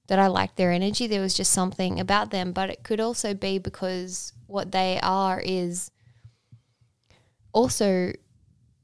that 0.07 0.19
I 0.19 0.29
liked 0.29 0.57
their 0.57 0.71
energy. 0.71 1.07
There 1.07 1.21
was 1.21 1.35
just 1.35 1.53
something 1.53 1.99
about 2.01 2.31
them, 2.31 2.53
but 2.53 2.71
it 2.71 2.85
could 2.85 3.01
also 3.01 3.35
be 3.35 3.59
because 3.59 4.33
what 4.47 4.73
they 4.73 5.01
are 5.03 5.41
is 5.41 5.91
also 7.61 8.13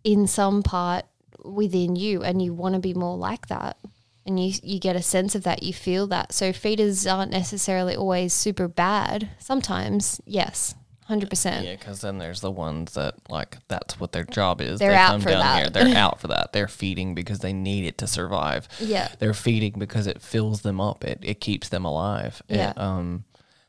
in 0.04 0.26
some 0.26 0.62
part 0.62 1.04
within 1.44 1.94
you 1.96 2.22
and 2.22 2.40
you 2.40 2.52
want 2.54 2.74
to 2.74 2.80
be 2.80 2.94
more 2.94 3.16
like 3.16 3.46
that 3.48 3.76
and 4.24 4.38
you 4.42 4.52
you 4.62 4.78
get 4.78 4.96
a 4.96 5.02
sense 5.02 5.34
of 5.34 5.42
that 5.44 5.62
you 5.62 5.72
feel 5.72 6.06
that 6.06 6.32
so 6.32 6.52
feeders 6.52 7.06
aren't 7.06 7.30
necessarily 7.32 7.94
always 7.96 8.32
super 8.32 8.68
bad 8.68 9.28
sometimes 9.38 10.20
yes 10.24 10.74
100% 11.10 11.64
Yeah, 11.64 11.72
because 11.76 12.00
then 12.00 12.18
there's 12.18 12.40
the 12.40 12.50
ones 12.50 12.94
that 12.94 13.14
like 13.28 13.58
that's 13.68 13.98
what 14.00 14.12
their 14.12 14.24
job 14.24 14.60
is. 14.62 14.78
They're 14.78 14.92
they 14.92 14.96
out 14.96 15.10
come 15.10 15.20
for 15.20 15.30
down 15.30 15.40
that. 15.40 15.58
here. 15.58 15.70
They're 15.70 15.96
out 16.04 16.20
for 16.20 16.28
that. 16.28 16.52
They're 16.52 16.68
feeding 16.68 17.14
because 17.14 17.40
they 17.40 17.52
need 17.52 17.84
it 17.84 17.98
to 17.98 18.06
survive. 18.06 18.66
yeah 18.78 19.08
They're 19.18 19.34
feeding 19.34 19.74
because 19.78 20.06
it 20.06 20.22
fills 20.22 20.62
them 20.62 20.80
up. 20.80 21.04
It 21.04 21.18
it 21.22 21.40
keeps 21.40 21.68
them 21.68 21.84
alive. 21.84 22.40
It, 22.48 22.56
Yeah. 22.56 22.72
um, 22.76 23.24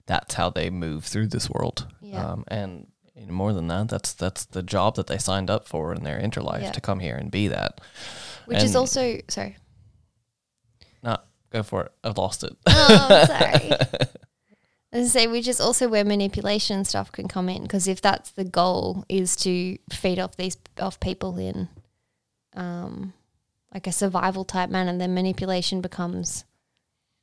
that's 0.06 0.36
how 0.36 0.52
they 0.52 0.70
move 0.70 1.04
through 1.06 1.28
this 1.30 1.50
world. 1.50 1.88
Yeah. 2.02 2.24
Um, 2.24 2.46
and 2.50 2.88
you 3.16 3.26
know, 3.28 3.34
more 3.34 3.54
than 3.54 3.68
that, 3.68 3.90
that's 3.90 4.14
that's 4.14 4.46
the 4.46 4.64
job 4.64 4.96
that 4.96 5.08
they 5.08 5.18
signed 5.18 5.50
up 5.50 5.68
for 5.68 5.94
in 5.94 6.04
their 6.04 6.20
interlife 6.20 6.62
Yeah. 6.64 6.72
to 6.72 6.82
come 6.82 7.00
here 7.00 7.16
and 7.16 7.30
be 7.32 7.48
that. 7.50 7.80
which 8.46 8.64
is 8.64 8.76
also 8.76 9.20
sorry 9.30 9.58
Not 11.02 11.26
go 11.52 11.64
for 11.64 11.84
it. 11.84 11.92
I've 12.04 12.18
lost 12.18 12.44
it. 12.44 12.56
oh 12.68 13.26
sorry 13.28 13.72
as 14.92 15.08
I 15.16 15.22
say, 15.22 15.28
which 15.28 15.48
is 15.48 15.60
also 15.60 15.88
where 15.88 16.06
manipulation 16.06 16.86
stuff 16.86 17.12
can 17.12 17.28
come 17.28 17.50
in 17.50 17.64
because 17.64 17.88
if 17.88 18.00
that's 18.00 18.30
the 18.32 18.44
goal 18.44 19.06
is 19.10 19.36
to 19.38 19.78
feed 19.92 20.20
off 20.20 20.38
these 20.38 20.56
off 20.80 21.00
people 21.00 21.38
in 21.40 21.68
um, 22.56 23.14
like 23.74 23.88
a 23.88 23.92
survival 23.92 24.46
type 24.46 24.70
manner, 24.70 24.96
then 24.96 25.16
manipulation 25.16 25.82
becomes 25.82 26.46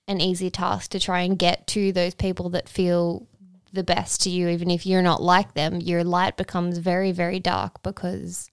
an 0.08 0.20
easy 0.20 0.50
task 0.50 0.90
to 0.90 0.98
try 0.98 1.20
and 1.20 1.38
get 1.38 1.68
to 1.68 1.92
those 1.92 2.14
people 2.14 2.48
that 2.50 2.68
feel 2.68 3.28
the 3.72 3.84
best 3.84 4.22
to 4.22 4.30
you, 4.30 4.48
even 4.48 4.70
if 4.70 4.86
you're 4.86 5.02
not 5.02 5.22
like 5.22 5.54
them. 5.54 5.80
Your 5.80 6.04
light 6.04 6.36
becomes 6.36 6.78
very, 6.78 7.12
very 7.12 7.38
dark 7.38 7.82
because 7.82 8.50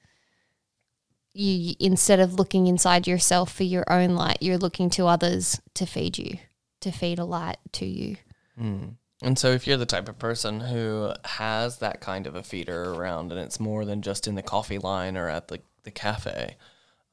you 1.34 1.76
instead 1.80 2.20
of 2.20 2.34
looking 2.34 2.68
inside 2.68 3.08
yourself 3.08 3.52
for 3.54 3.64
your 3.64 3.86
own 3.92 4.16
light, 4.16 4.38
you're 4.42 4.58
looking 4.58 4.90
to 4.92 5.08
others 5.08 5.62
to 5.76 5.86
feed 5.86 6.18
you, 6.18 6.38
to 6.82 6.92
feed 6.92 7.20
a 7.20 7.26
light 7.26 7.58
to 7.74 7.86
you. 7.86 8.18
Mm. 8.60 8.96
And 9.22 9.40
so, 9.40 9.50
if 9.50 9.66
you're 9.66 9.78
the 9.78 9.86
type 9.86 10.10
of 10.10 10.20
person 10.20 10.60
who 10.60 11.12
has 11.26 11.80
that 11.80 12.02
kind 12.02 12.28
of 12.28 12.36
a 12.36 12.44
feeder 12.44 12.94
around, 12.94 13.32
and 13.32 13.42
it's 13.42 13.60
more 13.60 13.84
than 13.84 14.02
just 14.02 14.28
in 14.28 14.36
the 14.36 14.44
coffee 14.44 14.78
line 14.78 15.18
or 15.18 15.28
at 15.30 15.48
the 15.48 15.60
the 15.84 15.92
cafe, 15.92 16.56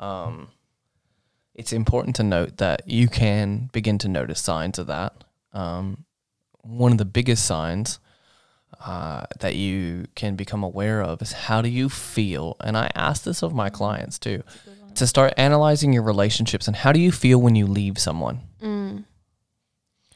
um, 0.01 0.49
it's 1.55 1.73
important 1.73 2.17
to 2.17 2.23
note 2.23 2.59
that 2.59 2.83
you 2.87 3.09
can 3.09 3.71
begin 3.73 3.97
to 3.99 4.09
notice 4.09 4.40
signs 4.40 4.79
of 4.79 4.87
that. 4.88 5.25
Um, 5.53 6.05
one 6.64 6.92
of 6.92 6.98
the 6.98 7.05
biggest 7.05 7.44
signs 7.46 7.98
uh, 8.85 9.24
that 9.40 9.55
you 9.55 10.07
can 10.14 10.35
become 10.37 10.62
aware 10.62 11.03
of 11.03 11.22
is 11.22 11.33
how 11.33 11.62
do 11.62 11.68
you 11.68 11.88
feel? 11.88 12.57
And 12.61 12.77
I 12.77 12.90
ask 12.94 13.22
this 13.22 13.42
of 13.42 13.55
my 13.55 13.70
clients 13.70 14.18
too, 14.18 14.42
to 14.94 15.07
start 15.07 15.33
analyzing 15.37 15.92
your 15.92 16.03
relationships 16.03 16.66
and 16.66 16.77
how 16.77 16.92
do 16.92 17.00
you 17.00 17.12
feel 17.12 17.40
when 17.40 17.55
you 17.55 17.66
leave 17.66 17.98
someone. 17.98 18.40
Mm. 18.62 19.05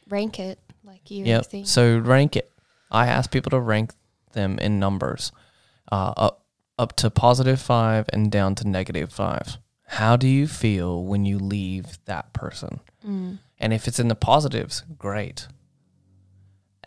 Rank 0.08 0.38
it 0.38 0.58
like 0.84 1.10
you 1.10 1.24
Yep. 1.24 1.46
think. 1.46 1.66
So 1.66 1.98
rank 1.98 2.36
it. 2.36 2.50
I 2.90 3.06
ask 3.06 3.30
people 3.30 3.50
to 3.50 3.60
rank 3.60 3.92
them 4.32 4.58
in 4.58 4.78
numbers, 4.78 5.32
uh, 5.92 6.12
up 6.16 6.44
up 6.78 6.94
to 6.94 7.10
positive 7.10 7.60
five 7.60 8.08
and 8.12 8.30
down 8.30 8.54
to 8.54 8.68
negative 8.68 9.12
five. 9.12 9.58
How 9.86 10.16
do 10.16 10.28
you 10.28 10.46
feel 10.46 11.04
when 11.04 11.24
you 11.24 11.38
leave 11.38 11.98
that 12.04 12.32
person? 12.32 12.78
Mm. 13.04 13.38
And 13.58 13.72
if 13.72 13.88
it's 13.88 13.98
in 13.98 14.06
the 14.06 14.14
positives, 14.14 14.84
great. 14.96 15.48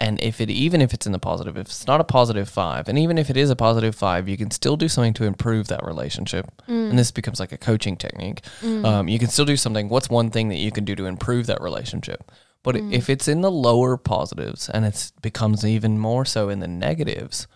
And 0.02 0.20
if 0.20 0.42
it 0.42 0.50
even 0.50 0.82
if 0.82 0.96
it's 0.96 1.06
in 1.06 1.12
the 1.12 1.20
positive, 1.20 1.56
if 1.58 1.68
it's 1.68 1.86
not 1.86 2.02
a 2.02 2.04
positive 2.04 2.50
five, 2.50 2.90
and 2.90 2.98
even 2.98 3.20
if 3.20 3.30
it 3.30 3.38
is 3.38 3.52
a 3.52 3.56
positive 3.56 3.94
five, 3.94 4.28
you 4.28 4.36
can 4.36 4.50
still 4.50 4.76
do 4.76 4.90
something 4.90 5.14
to 5.14 5.26
improve 5.26 5.68
that 5.68 5.86
relationship. 5.86 6.46
Mm. 6.68 6.90
And 6.90 7.00
this 7.00 7.12
becomes 7.12 7.40
like 7.40 7.52
a 7.52 7.58
coaching 7.58 7.96
technique. 7.96 8.42
Um, 8.64 9.08
you 9.08 9.20
can 9.20 9.30
still 9.30 9.46
do 9.46 9.56
something. 9.56 9.90
What's 9.90 10.10
one 10.10 10.32
thing 10.32 10.50
that 10.50 10.58
you 10.58 10.72
can 10.72 10.86
do 10.86 10.96
to 10.96 11.06
improve 11.06 11.46
that 11.46 11.62
relationship? 11.62 12.32
But 12.64 12.76
Mm. 12.76 12.94
if 12.94 13.10
it's 13.10 13.28
in 13.28 13.42
the 13.42 13.52
lower 13.52 13.96
positives 13.96 14.70
and 14.70 14.86
it 14.86 15.12
becomes 15.22 15.64
even 15.64 16.00
more 16.00 16.26
so 16.26 16.50
in 16.50 16.60
the 16.62 16.68
negatives, 16.68 17.48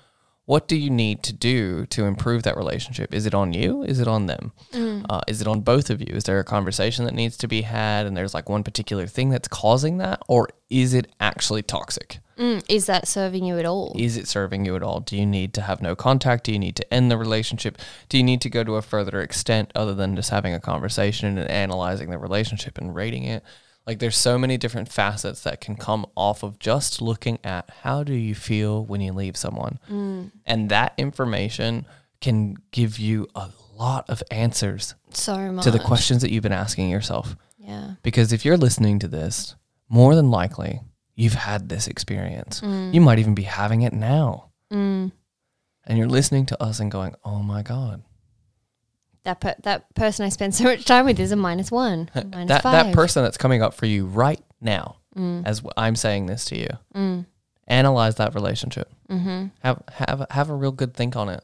what 0.45 0.67
do 0.67 0.75
you 0.75 0.89
need 0.89 1.23
to 1.23 1.33
do 1.33 1.85
to 1.87 2.05
improve 2.05 2.43
that 2.43 2.55
relationship? 2.55 3.13
Is 3.13 3.25
it 3.25 3.33
on 3.33 3.53
you? 3.53 3.83
Is 3.83 3.99
it 3.99 4.07
on 4.07 4.27
them? 4.27 4.51
Mm. 4.71 5.05
Uh, 5.09 5.21
is 5.27 5.41
it 5.41 5.47
on 5.47 5.61
both 5.61 5.89
of 5.89 6.01
you? 6.01 6.13
Is 6.15 6.25
there 6.25 6.39
a 6.39 6.43
conversation 6.43 7.05
that 7.05 7.15
needs 7.15 7.35
to 7.37 7.47
be 7.47 7.63
had 7.63 8.05
and 8.05 8.15
there's 8.15 8.33
like 8.33 8.47
one 8.47 8.63
particular 8.63 9.07
thing 9.07 9.29
that's 9.29 9.47
causing 9.47 9.97
that? 9.97 10.21
Or 10.27 10.49
is 10.69 10.93
it 10.93 11.07
actually 11.19 11.63
toxic? 11.63 12.19
Mm. 12.37 12.63
Is 12.69 12.85
that 12.85 13.07
serving 13.07 13.45
you 13.45 13.57
at 13.57 13.65
all? 13.65 13.95
Is 13.97 14.17
it 14.17 14.27
serving 14.27 14.65
you 14.65 14.75
at 14.75 14.83
all? 14.83 14.99
Do 14.99 15.17
you 15.17 15.25
need 15.25 15.53
to 15.55 15.61
have 15.61 15.81
no 15.81 15.95
contact? 15.95 16.43
Do 16.43 16.51
you 16.51 16.59
need 16.59 16.75
to 16.75 16.93
end 16.93 17.09
the 17.09 17.17
relationship? 17.17 17.77
Do 18.09 18.17
you 18.17 18.23
need 18.23 18.41
to 18.41 18.49
go 18.49 18.63
to 18.63 18.75
a 18.75 18.81
further 18.81 19.21
extent 19.21 19.71
other 19.73 19.95
than 19.95 20.15
just 20.15 20.29
having 20.29 20.53
a 20.53 20.59
conversation 20.59 21.37
and 21.37 21.49
analyzing 21.49 22.11
the 22.11 22.17
relationship 22.19 22.77
and 22.77 22.93
rating 22.93 23.23
it? 23.23 23.43
Like 23.87 23.99
there's 23.99 24.17
so 24.17 24.37
many 24.37 24.57
different 24.57 24.91
facets 24.91 25.41
that 25.43 25.61
can 25.61 25.75
come 25.75 26.05
off 26.15 26.41
of 26.43 26.57
just 26.57 27.01
looking 27.01 27.37
at 27.43 27.69
how 27.83 28.03
do 28.03 28.13
you 28.13 28.33
feel 28.33 28.83
when 28.83 28.99
you 29.01 29.13
leave 29.13 29.37
someone. 29.37 29.79
Mm. 29.89 30.31
And 30.45 30.69
that 30.69 30.93
information 30.97 31.85
can 32.19 32.55
give 32.71 32.97
you 32.97 33.27
a 33.35 33.49
lot 33.75 34.09
of 34.09 34.23
answers 34.31 34.95
So 35.11 35.51
much. 35.51 35.63
to 35.65 35.71
the 35.71 35.79
questions 35.79 36.21
that 36.21 36.31
you've 36.31 36.43
been 36.43 36.51
asking 36.51 36.89
yourself. 36.89 37.35
Yeah. 37.59 37.91
Because 38.01 38.33
if 38.33 38.43
you're 38.45 38.57
listening 38.57 38.99
to 38.99 39.07
this, 39.07 39.55
more 39.89 40.15
than 40.15 40.31
likely 40.31 40.81
you've 41.15 41.33
had 41.33 41.69
this 41.69 41.87
experience. 41.87 42.61
Mm. 42.61 42.93
You 42.93 43.01
might 43.01 43.19
even 43.19 43.35
be 43.35 43.43
having 43.43 43.83
it 43.83 43.93
now. 43.93 44.49
Mm. 44.71 45.11
And 45.85 45.97
you're 45.97 46.07
listening 46.07 46.47
to 46.47 46.63
us 46.63 46.79
and 46.79 46.89
going, 46.91 47.13
oh 47.23 47.43
my 47.43 47.61
God. 47.61 48.01
That 49.25 49.39
per- 49.41 49.55
that 49.63 49.93
person 49.95 50.25
I 50.25 50.29
spend 50.29 50.55
so 50.55 50.63
much 50.63 50.85
time 50.85 51.05
with 51.05 51.19
is 51.19 51.31
a 51.31 51.35
minus 51.35 51.69
one, 51.71 52.09
a 52.15 52.23
minus 52.23 52.47
that, 52.47 52.63
five. 52.63 52.71
that 52.85 52.93
person 52.95 53.23
that's 53.23 53.37
coming 53.37 53.61
up 53.61 53.73
for 53.73 53.85
you 53.85 54.05
right 54.05 54.41
now, 54.61 54.97
Mm. 55.17 55.43
as 55.45 55.59
w- 55.59 55.71
I'm 55.77 55.95
saying 55.95 56.25
this 56.27 56.45
to 56.45 56.57
you, 56.57 56.67
Mm. 56.95 57.25
analyze 57.67 58.15
that 58.15 58.33
relationship. 58.35 58.91
Mm-hmm. 59.09 59.47
Have, 59.63 59.81
have, 59.93 60.25
have 60.29 60.49
a 60.49 60.55
real 60.55 60.71
good 60.71 60.93
think 60.93 61.15
on 61.15 61.29
it. 61.29 61.43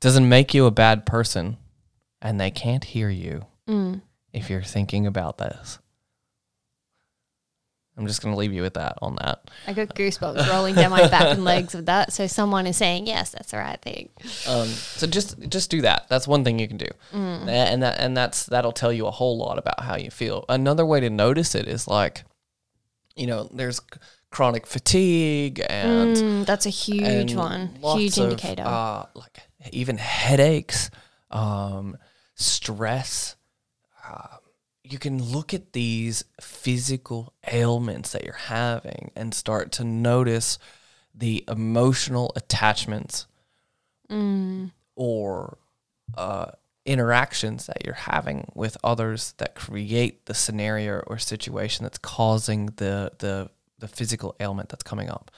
Doesn't 0.00 0.28
make 0.28 0.52
you 0.54 0.66
a 0.66 0.70
bad 0.70 1.04
person, 1.06 1.58
and 2.20 2.40
they 2.40 2.50
can't 2.50 2.84
hear 2.84 3.08
you 3.10 3.46
Mm. 3.68 4.00
if 4.32 4.48
you're 4.50 4.62
thinking 4.62 5.06
about 5.06 5.38
this. 5.38 5.78
I'm 7.96 8.06
just 8.06 8.22
going 8.22 8.34
to 8.34 8.38
leave 8.38 8.54
you 8.54 8.62
with 8.62 8.74
that 8.74 8.96
on 9.02 9.16
that. 9.16 9.50
I 9.66 9.74
got 9.74 9.94
goosebumps 9.94 10.48
rolling 10.48 10.74
down 10.74 10.90
my 10.90 11.08
back 11.08 11.34
and 11.34 11.44
legs 11.44 11.74
with 11.74 11.86
that. 11.86 12.10
So 12.12 12.26
someone 12.26 12.66
is 12.66 12.76
saying, 12.78 13.06
yes, 13.06 13.30
that's 13.30 13.50
the 13.50 13.58
right 13.58 13.80
thing. 13.82 14.08
Um, 14.48 14.66
so 14.66 15.06
just 15.06 15.38
just 15.50 15.70
do 15.70 15.82
that. 15.82 16.06
That's 16.08 16.26
one 16.26 16.42
thing 16.42 16.58
you 16.58 16.68
can 16.68 16.78
do, 16.78 16.88
Mm. 17.12 17.48
And 17.48 17.82
that 17.82 18.00
and 18.00 18.16
that's 18.16 18.46
that'll 18.46 18.72
tell 18.72 18.92
you 18.92 19.06
a 19.06 19.10
whole 19.10 19.36
lot 19.36 19.58
about 19.58 19.80
how 19.82 19.96
you 19.96 20.10
feel. 20.10 20.46
Another 20.48 20.86
way 20.86 21.00
to 21.00 21.10
notice 21.10 21.54
it 21.54 21.68
is 21.68 21.86
like, 21.86 22.24
you 23.14 23.26
know, 23.26 23.50
there's 23.52 23.80
chronic 24.30 24.66
fatigue 24.66 25.62
and 25.68 26.16
Mm, 26.16 26.46
that's 26.46 26.64
a 26.64 26.70
huge 26.70 27.34
one. 27.34 27.74
Huge 27.82 28.16
of, 28.18 28.30
indicator. 28.30 28.62
Uh, 28.64 29.04
like 29.14 29.40
even 29.70 29.98
headaches, 29.98 30.90
um, 31.30 31.98
stress. 32.36 33.36
Uh, 34.08 34.38
you 34.84 34.98
can 34.98 35.22
look 35.22 35.54
at 35.54 35.72
these 35.72 36.24
physical 36.40 37.32
ailments 37.50 38.12
that 38.12 38.24
you're 38.24 38.34
having 38.34 39.10
and 39.14 39.34
start 39.34 39.72
to 39.72 39.84
notice 39.84 40.58
the 41.14 41.44
emotional 41.48 42.32
attachments 42.36 43.26
mm. 44.10 44.70
or 44.96 45.58
uh, 46.16 46.46
interactions 46.84 47.66
that 47.66 47.84
you're 47.84 47.94
having 47.94 48.50
with 48.54 48.76
others 48.82 49.34
that 49.38 49.54
create 49.54 50.26
the 50.26 50.34
scenario 50.34 50.98
or 51.06 51.18
situation 51.18 51.84
that's 51.84 51.98
causing 51.98 52.66
the 52.76 53.12
the 53.18 53.48
the 53.78 53.88
physical 53.88 54.34
ailment 54.40 54.68
that's 54.68 54.82
coming 54.82 55.10
up. 55.10 55.30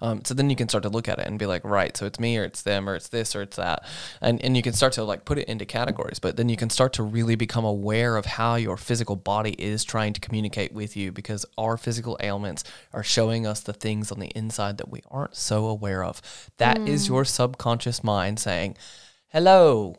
Um, 0.00 0.24
so 0.24 0.34
then 0.34 0.50
you 0.50 0.56
can 0.56 0.68
start 0.68 0.82
to 0.82 0.88
look 0.88 1.08
at 1.08 1.18
it 1.18 1.26
and 1.26 1.38
be 1.38 1.46
like, 1.46 1.64
right, 1.64 1.96
so 1.96 2.06
it's 2.06 2.20
me 2.20 2.38
or 2.38 2.44
it's 2.44 2.62
them 2.62 2.88
or 2.88 2.94
it's 2.94 3.08
this 3.08 3.34
or 3.34 3.42
it's 3.42 3.56
that. 3.56 3.84
And, 4.20 4.42
and 4.44 4.56
you 4.56 4.62
can 4.62 4.72
start 4.72 4.92
to 4.94 5.04
like 5.04 5.24
put 5.24 5.38
it 5.38 5.48
into 5.48 5.64
categories, 5.64 6.18
but 6.18 6.36
then 6.36 6.48
you 6.48 6.56
can 6.56 6.70
start 6.70 6.92
to 6.94 7.02
really 7.02 7.34
become 7.34 7.64
aware 7.64 8.16
of 8.16 8.26
how 8.26 8.56
your 8.56 8.76
physical 8.76 9.16
body 9.16 9.52
is 9.52 9.84
trying 9.84 10.12
to 10.12 10.20
communicate 10.20 10.72
with 10.72 10.96
you 10.96 11.12
because 11.12 11.46
our 11.58 11.76
physical 11.76 12.16
ailments 12.20 12.64
are 12.92 13.02
showing 13.02 13.46
us 13.46 13.60
the 13.60 13.72
things 13.72 14.10
on 14.10 14.20
the 14.20 14.28
inside 14.28 14.78
that 14.78 14.90
we 14.90 15.02
aren't 15.10 15.36
so 15.36 15.66
aware 15.66 16.04
of. 16.04 16.20
That 16.58 16.78
mm. 16.78 16.88
is 16.88 17.08
your 17.08 17.24
subconscious 17.24 18.04
mind 18.04 18.38
saying, 18.38 18.76
hello, 19.28 19.96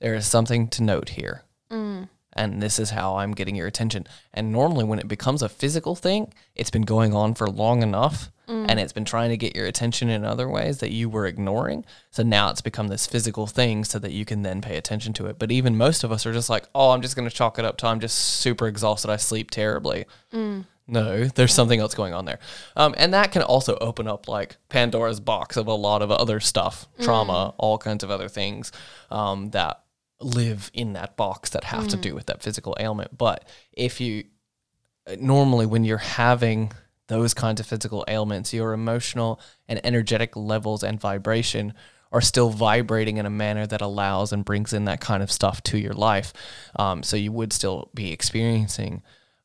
there 0.00 0.14
is 0.14 0.26
something 0.26 0.68
to 0.68 0.82
note 0.82 1.10
here. 1.10 1.42
Mm 1.70 2.08
and 2.36 2.62
this 2.62 2.78
is 2.78 2.90
how 2.90 3.16
I'm 3.16 3.32
getting 3.32 3.56
your 3.56 3.66
attention. 3.66 4.06
And 4.32 4.52
normally, 4.52 4.84
when 4.84 4.98
it 4.98 5.08
becomes 5.08 5.42
a 5.42 5.48
physical 5.48 5.94
thing, 5.94 6.32
it's 6.54 6.70
been 6.70 6.82
going 6.82 7.14
on 7.14 7.34
for 7.34 7.48
long 7.48 7.82
enough 7.82 8.30
mm. 8.48 8.66
and 8.68 8.78
it's 8.78 8.92
been 8.92 9.04
trying 9.04 9.30
to 9.30 9.36
get 9.36 9.56
your 9.56 9.66
attention 9.66 10.08
in 10.08 10.24
other 10.24 10.48
ways 10.48 10.78
that 10.78 10.92
you 10.92 11.08
were 11.08 11.26
ignoring. 11.26 11.84
So 12.10 12.22
now 12.22 12.50
it's 12.50 12.60
become 12.60 12.88
this 12.88 13.06
physical 13.06 13.46
thing 13.46 13.84
so 13.84 13.98
that 13.98 14.12
you 14.12 14.24
can 14.24 14.42
then 14.42 14.60
pay 14.60 14.76
attention 14.76 15.12
to 15.14 15.26
it. 15.26 15.38
But 15.38 15.52
even 15.52 15.76
most 15.76 16.04
of 16.04 16.12
us 16.12 16.26
are 16.26 16.32
just 16.32 16.50
like, 16.50 16.66
oh, 16.74 16.90
I'm 16.90 17.02
just 17.02 17.16
going 17.16 17.28
to 17.28 17.34
chalk 17.34 17.58
it 17.58 17.64
up 17.64 17.76
to 17.78 17.86
I'm 17.86 18.00
just 18.00 18.16
super 18.16 18.66
exhausted. 18.66 19.10
I 19.10 19.16
sleep 19.16 19.50
terribly. 19.50 20.06
Mm. 20.32 20.66
No, 20.88 21.24
there's 21.24 21.52
something 21.52 21.80
else 21.80 21.94
going 21.94 22.14
on 22.14 22.26
there. 22.26 22.38
Um, 22.76 22.94
and 22.96 23.12
that 23.12 23.32
can 23.32 23.42
also 23.42 23.76
open 23.80 24.06
up 24.06 24.28
like 24.28 24.56
Pandora's 24.68 25.18
box 25.18 25.56
of 25.56 25.66
a 25.66 25.74
lot 25.74 26.00
of 26.00 26.12
other 26.12 26.38
stuff, 26.38 26.86
trauma, 27.00 27.32
mm. 27.32 27.54
all 27.58 27.78
kinds 27.78 28.04
of 28.04 28.10
other 28.10 28.28
things 28.28 28.70
um, 29.10 29.50
that 29.50 29.80
live 30.20 30.70
in 30.72 30.94
that 30.94 31.16
box 31.16 31.50
that 31.50 31.64
have 31.64 31.84
mm. 31.84 31.90
to 31.90 31.96
do 31.96 32.12
mm. 32.12 32.14
with 32.14 32.26
that 32.26 32.42
physical 32.42 32.76
ailment. 32.80 33.16
But 33.16 33.46
if 33.72 34.00
you 34.00 34.24
normally, 35.18 35.66
when 35.66 35.84
you're 35.84 35.98
having 35.98 36.72
those 37.08 37.34
kinds 37.34 37.60
of 37.60 37.66
physical 37.66 38.04
ailments, 38.08 38.52
your 38.52 38.72
emotional 38.72 39.40
and 39.68 39.80
energetic 39.84 40.34
levels 40.36 40.82
and 40.82 41.00
vibration 41.00 41.72
are 42.12 42.20
still 42.20 42.50
vibrating 42.50 43.16
in 43.16 43.26
a 43.26 43.30
manner 43.30 43.66
that 43.66 43.80
allows 43.80 44.32
and 44.32 44.44
brings 44.44 44.72
in 44.72 44.84
that 44.86 45.00
kind 45.00 45.22
of 45.22 45.30
stuff 45.30 45.62
to 45.62 45.78
your 45.78 45.92
life. 45.92 46.32
Um, 46.76 47.02
so 47.02 47.16
you 47.16 47.32
would 47.32 47.52
still 47.52 47.90
be 47.94 48.12
experiencing 48.12 49.02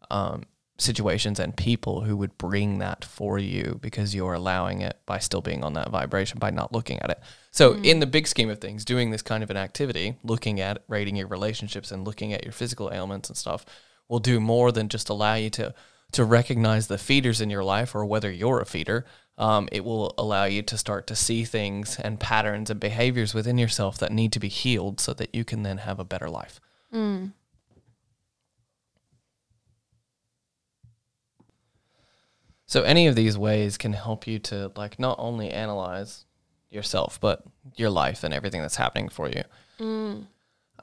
um, 0.09 0.43
situations 0.77 1.39
and 1.39 1.55
people 1.55 2.01
who 2.01 2.15
would 2.17 2.37
bring 2.37 2.79
that 2.79 3.03
for 3.05 3.37
you 3.37 3.79
because 3.81 4.15
you're 4.15 4.33
allowing 4.33 4.81
it 4.81 4.99
by 5.05 5.19
still 5.19 5.41
being 5.41 5.63
on 5.63 5.73
that 5.73 5.89
vibration 5.89 6.39
by 6.39 6.49
not 6.49 6.71
looking 6.71 6.99
at 6.99 7.09
it. 7.09 7.19
So, 7.51 7.73
mm. 7.73 7.85
in 7.85 7.99
the 7.99 8.07
big 8.07 8.27
scheme 8.27 8.49
of 8.49 8.59
things, 8.59 8.85
doing 8.85 9.11
this 9.11 9.21
kind 9.21 9.43
of 9.43 9.49
an 9.49 9.57
activity, 9.57 10.17
looking 10.23 10.59
at 10.59 10.83
rating 10.87 11.17
your 11.17 11.27
relationships 11.27 11.91
and 11.91 12.05
looking 12.05 12.33
at 12.33 12.43
your 12.43 12.53
physical 12.53 12.91
ailments 12.91 13.29
and 13.29 13.37
stuff, 13.37 13.65
will 14.07 14.19
do 14.19 14.39
more 14.39 14.71
than 14.71 14.89
just 14.89 15.09
allow 15.09 15.35
you 15.35 15.49
to 15.51 15.73
to 16.13 16.25
recognize 16.25 16.87
the 16.87 16.97
feeders 16.97 17.39
in 17.39 17.49
your 17.49 17.63
life 17.63 17.95
or 17.95 18.05
whether 18.05 18.29
you're 18.29 18.59
a 18.59 18.65
feeder. 18.65 19.05
Um, 19.37 19.69
it 19.71 19.85
will 19.85 20.13
allow 20.17 20.43
you 20.43 20.61
to 20.63 20.77
start 20.77 21.07
to 21.07 21.15
see 21.15 21.45
things 21.45 21.97
and 21.97 22.19
patterns 22.19 22.69
and 22.69 22.79
behaviors 22.79 23.33
within 23.33 23.57
yourself 23.57 23.97
that 23.99 24.11
need 24.11 24.33
to 24.33 24.39
be 24.39 24.49
healed 24.49 24.99
so 24.99 25.13
that 25.13 25.33
you 25.33 25.45
can 25.45 25.63
then 25.63 25.79
have 25.79 25.99
a 25.99 26.03
better 26.03 26.29
life. 26.29 26.59
Mm. 26.93 27.31
So 32.65 32.83
any 32.83 33.07
of 33.07 33.15
these 33.15 33.37
ways 33.37 33.77
can 33.77 33.93
help 33.93 34.27
you 34.27 34.37
to 34.39 34.71
like 34.75 34.99
not 34.99 35.17
only 35.17 35.49
analyze 35.49 36.25
yourself, 36.71 37.19
but 37.19 37.43
your 37.75 37.89
life 37.89 38.23
and 38.23 38.33
everything 38.33 38.61
that's 38.61 38.77
happening 38.77 39.09
for 39.09 39.29
you. 39.29 39.43
Mm. 39.79 40.25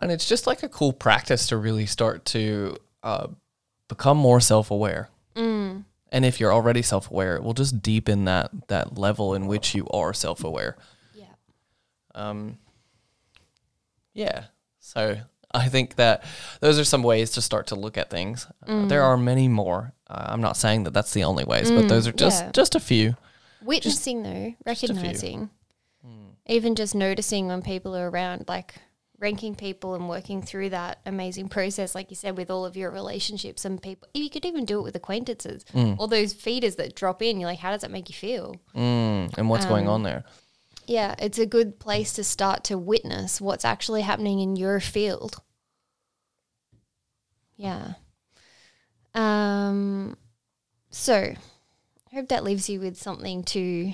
And 0.01 0.12
it's 0.12 0.29
just 0.29 0.46
like 0.46 0.62
a 0.62 0.68
cool 0.68 0.92
practice 0.92 1.48
to 1.48 1.57
really 1.57 1.87
start 1.87 2.24
to 2.27 2.77
uh, 3.03 3.29
become 3.88 4.16
more 4.16 4.40
self 4.40 4.70
aware. 4.70 5.09
Mm. 5.35 5.85
And 6.11 6.24
if 6.24 6.38
you're 6.38 6.53
already 6.53 6.83
self 6.83 7.11
aware, 7.11 7.37
it 7.37 7.42
will 7.42 7.55
just 7.55 7.83
deepen 7.83 8.24
that 8.27 8.51
that 8.68 8.96
level 8.96 9.35
in 9.35 9.46
which 9.46 9.74
you 9.74 9.88
are 9.88 10.12
self 10.14 10.44
aware. 10.44 10.77
Yeah. 11.14 11.27
Um. 12.14 12.59
Yeah. 14.14 14.44
So 14.81 15.18
I 15.53 15.68
think 15.68 15.96
that 15.96 16.24
those 16.61 16.79
are 16.79 16.85
some 16.85 17.03
ways 17.03 17.31
to 17.33 17.42
start 17.42 17.68
to 17.68 17.74
look 17.74 17.98
at 17.98 18.11
things. 18.11 18.46
Mm. 18.66 18.85
Uh, 18.85 18.88
there 18.88 19.03
are 19.03 19.16
many 19.16 19.48
more. 19.48 19.92
Uh, 20.09 20.27
I'm 20.29 20.40
not 20.40 20.57
saying 20.57 20.85
that 20.85 20.94
that's 20.94 21.12
the 21.12 21.24
only 21.24 21.44
ways, 21.44 21.70
mm. 21.70 21.81
but 21.81 21.88
those 21.88 22.07
are 22.07 22.12
just 22.12 22.44
yeah. 22.44 22.51
just 22.53 22.74
a 22.74 22.81
few. 22.81 23.16
Witnessing 23.62 24.22
just, 24.22 24.35
though, 24.35 24.55
recognizing. 24.64 25.51
Even 26.48 26.74
just 26.74 26.94
noticing 26.94 27.46
when 27.46 27.62
people 27.62 27.94
are 27.94 28.11
around, 28.11 28.46
like 28.48 28.74
ranking 29.20 29.54
people 29.54 29.94
and 29.94 30.08
working 30.08 30.40
through 30.40 30.70
that 30.70 31.00
amazing 31.04 31.48
process, 31.48 31.94
like 31.94 32.11
you 32.11 32.16
said, 32.16 32.37
with 32.37 32.50
all 32.50 32.64
of 32.64 32.76
your 32.76 32.90
relationships 32.90 33.64
and 33.64 33.82
people. 33.82 34.08
You 34.14 34.30
could 34.30 34.44
even 34.44 34.64
do 34.64 34.78
it 34.78 34.82
with 34.82 34.96
acquaintances. 34.96 35.64
Mm. 35.74 35.96
All 35.98 36.06
those 36.06 36.32
feeders 36.32 36.76
that 36.76 36.94
drop 36.94 37.20
in, 37.22 37.40
you're 37.40 37.50
like, 37.50 37.58
how 37.58 37.72
does 37.72 37.82
that 37.82 37.90
make 37.90 38.08
you 38.08 38.14
feel? 38.14 38.56
Mm. 38.74 39.37
And 39.37 39.48
what's 39.48 39.64
um, 39.64 39.70
going 39.70 39.88
on 39.88 40.02
there? 40.04 40.24
Yeah, 40.87 41.14
it's 41.18 41.38
a 41.38 41.46
good 41.46 41.78
place 41.78 42.14
to 42.14 42.24
start 42.24 42.64
to 42.64 42.78
witness 42.78 43.40
what's 43.40 43.64
actually 43.64 44.02
happening 44.02 44.40
in 44.40 44.56
your 44.56 44.80
field. 44.80 45.42
Yeah. 47.56 47.94
Um 49.14 50.16
so 50.90 51.14
I 51.14 52.14
hope 52.14 52.28
that 52.28 52.44
leaves 52.44 52.70
you 52.70 52.80
with 52.80 52.96
something 52.96 53.42
to 53.44 53.92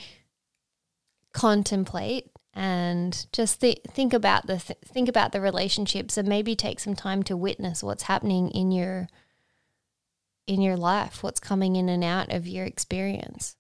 contemplate 1.32 2.30
and 2.54 3.26
just 3.32 3.60
th- 3.60 3.80
think 3.88 4.12
about 4.12 4.46
the 4.46 4.58
th- 4.58 4.78
think 4.84 5.08
about 5.08 5.32
the 5.32 5.40
relationships 5.40 6.16
and 6.16 6.28
maybe 6.28 6.54
take 6.54 6.80
some 6.80 6.94
time 6.94 7.22
to 7.24 7.36
witness 7.36 7.82
what's 7.82 8.04
happening 8.04 8.50
in 8.50 8.70
your 8.70 9.08
in 10.46 10.60
your 10.60 10.76
life, 10.76 11.22
what's 11.22 11.40
coming 11.40 11.76
in 11.76 11.88
and 11.88 12.04
out 12.04 12.32
of 12.32 12.46
your 12.46 12.66
experience. 12.66 13.56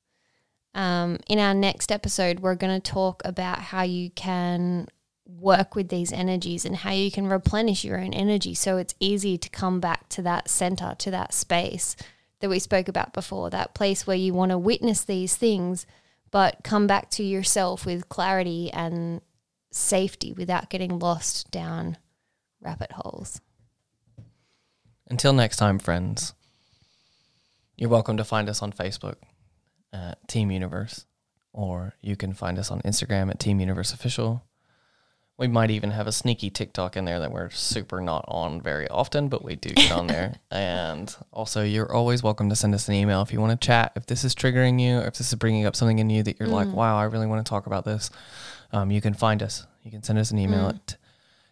Um, 0.74 1.18
in 1.28 1.38
our 1.38 1.54
next 1.54 1.90
episode, 1.90 2.40
we're 2.40 2.56
going 2.56 2.80
to 2.80 2.90
talk 2.92 3.22
about 3.24 3.58
how 3.58 3.82
you 3.82 4.10
can 4.10 4.88
work 5.26 5.74
with 5.74 5.88
these 5.88 6.12
energies 6.12 6.64
and 6.64 6.76
how 6.76 6.90
you 6.90 7.10
can 7.10 7.26
replenish 7.26 7.84
your 7.84 7.98
own 7.98 8.12
energy 8.12 8.52
so 8.52 8.76
it's 8.76 8.94
easy 9.00 9.38
to 9.38 9.48
come 9.48 9.80
back 9.80 10.08
to 10.10 10.20
that 10.22 10.50
center, 10.50 10.94
to 10.98 11.10
that 11.10 11.32
space 11.32 11.96
that 12.40 12.50
we 12.50 12.58
spoke 12.58 12.88
about 12.88 13.14
before, 13.14 13.48
that 13.48 13.74
place 13.74 14.06
where 14.06 14.16
you 14.16 14.34
want 14.34 14.50
to 14.50 14.58
witness 14.58 15.02
these 15.02 15.34
things, 15.34 15.86
but 16.34 16.64
come 16.64 16.88
back 16.88 17.10
to 17.10 17.22
yourself 17.22 17.86
with 17.86 18.08
clarity 18.08 18.68
and 18.72 19.20
safety 19.70 20.32
without 20.32 20.68
getting 20.68 20.98
lost 20.98 21.48
down 21.52 21.96
rabbit 22.60 22.90
holes. 22.90 23.40
Until 25.08 25.32
next 25.32 25.58
time, 25.58 25.78
friends, 25.78 26.34
you're 27.76 27.88
welcome 27.88 28.16
to 28.16 28.24
find 28.24 28.48
us 28.48 28.62
on 28.62 28.72
Facebook 28.72 29.14
at 29.92 30.26
Team 30.26 30.50
Universe, 30.50 31.06
or 31.52 31.94
you 32.00 32.16
can 32.16 32.32
find 32.32 32.58
us 32.58 32.68
on 32.68 32.82
Instagram 32.82 33.30
at 33.30 33.38
Team 33.38 33.60
Universe 33.60 33.92
Official. 33.92 34.44
We 35.36 35.48
might 35.48 35.70
even 35.70 35.90
have 35.90 36.06
a 36.06 36.12
sneaky 36.12 36.48
TikTok 36.48 36.96
in 36.96 37.04
there 37.04 37.18
that 37.18 37.32
we're 37.32 37.50
super 37.50 38.00
not 38.00 38.24
on 38.28 38.60
very 38.60 38.88
often, 38.88 39.28
but 39.28 39.44
we 39.44 39.56
do 39.56 39.70
get 39.70 39.90
on 39.90 40.06
there. 40.06 40.36
And 40.50 41.14
also, 41.32 41.64
you're 41.64 41.92
always 41.92 42.22
welcome 42.22 42.48
to 42.50 42.56
send 42.56 42.72
us 42.74 42.86
an 42.86 42.94
email 42.94 43.20
if 43.22 43.32
you 43.32 43.40
want 43.40 43.60
to 43.60 43.66
chat. 43.66 43.92
If 43.96 44.06
this 44.06 44.22
is 44.22 44.32
triggering 44.34 44.80
you, 44.80 44.98
or 44.98 45.06
if 45.06 45.14
this 45.18 45.32
is 45.32 45.34
bringing 45.34 45.66
up 45.66 45.74
something 45.74 45.98
in 45.98 46.08
you 46.08 46.22
that 46.22 46.38
you're 46.38 46.48
mm. 46.48 46.52
like, 46.52 46.68
wow, 46.68 46.96
I 46.96 47.04
really 47.04 47.26
want 47.26 47.44
to 47.44 47.50
talk 47.50 47.66
about 47.66 47.84
this, 47.84 48.10
um, 48.72 48.92
you 48.92 49.00
can 49.00 49.14
find 49.14 49.42
us. 49.42 49.66
You 49.82 49.90
can 49.90 50.04
send 50.04 50.20
us 50.20 50.30
an 50.30 50.38
email 50.38 50.66
mm. 50.66 50.74
at 50.74 50.96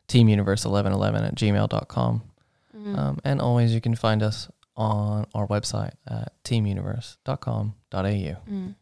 teamuniverse1111 0.07 1.27
at 1.27 1.35
gmail.com. 1.35 2.23
Mm. 2.77 2.99
Um, 2.99 3.19
and 3.25 3.41
always, 3.41 3.75
you 3.75 3.81
can 3.81 3.97
find 3.97 4.23
us 4.23 4.49
on 4.77 5.27
our 5.35 5.47
website 5.49 5.95
at 6.07 6.33
teamuniverse.com.au. 6.45 7.73
Mm. 7.93 8.75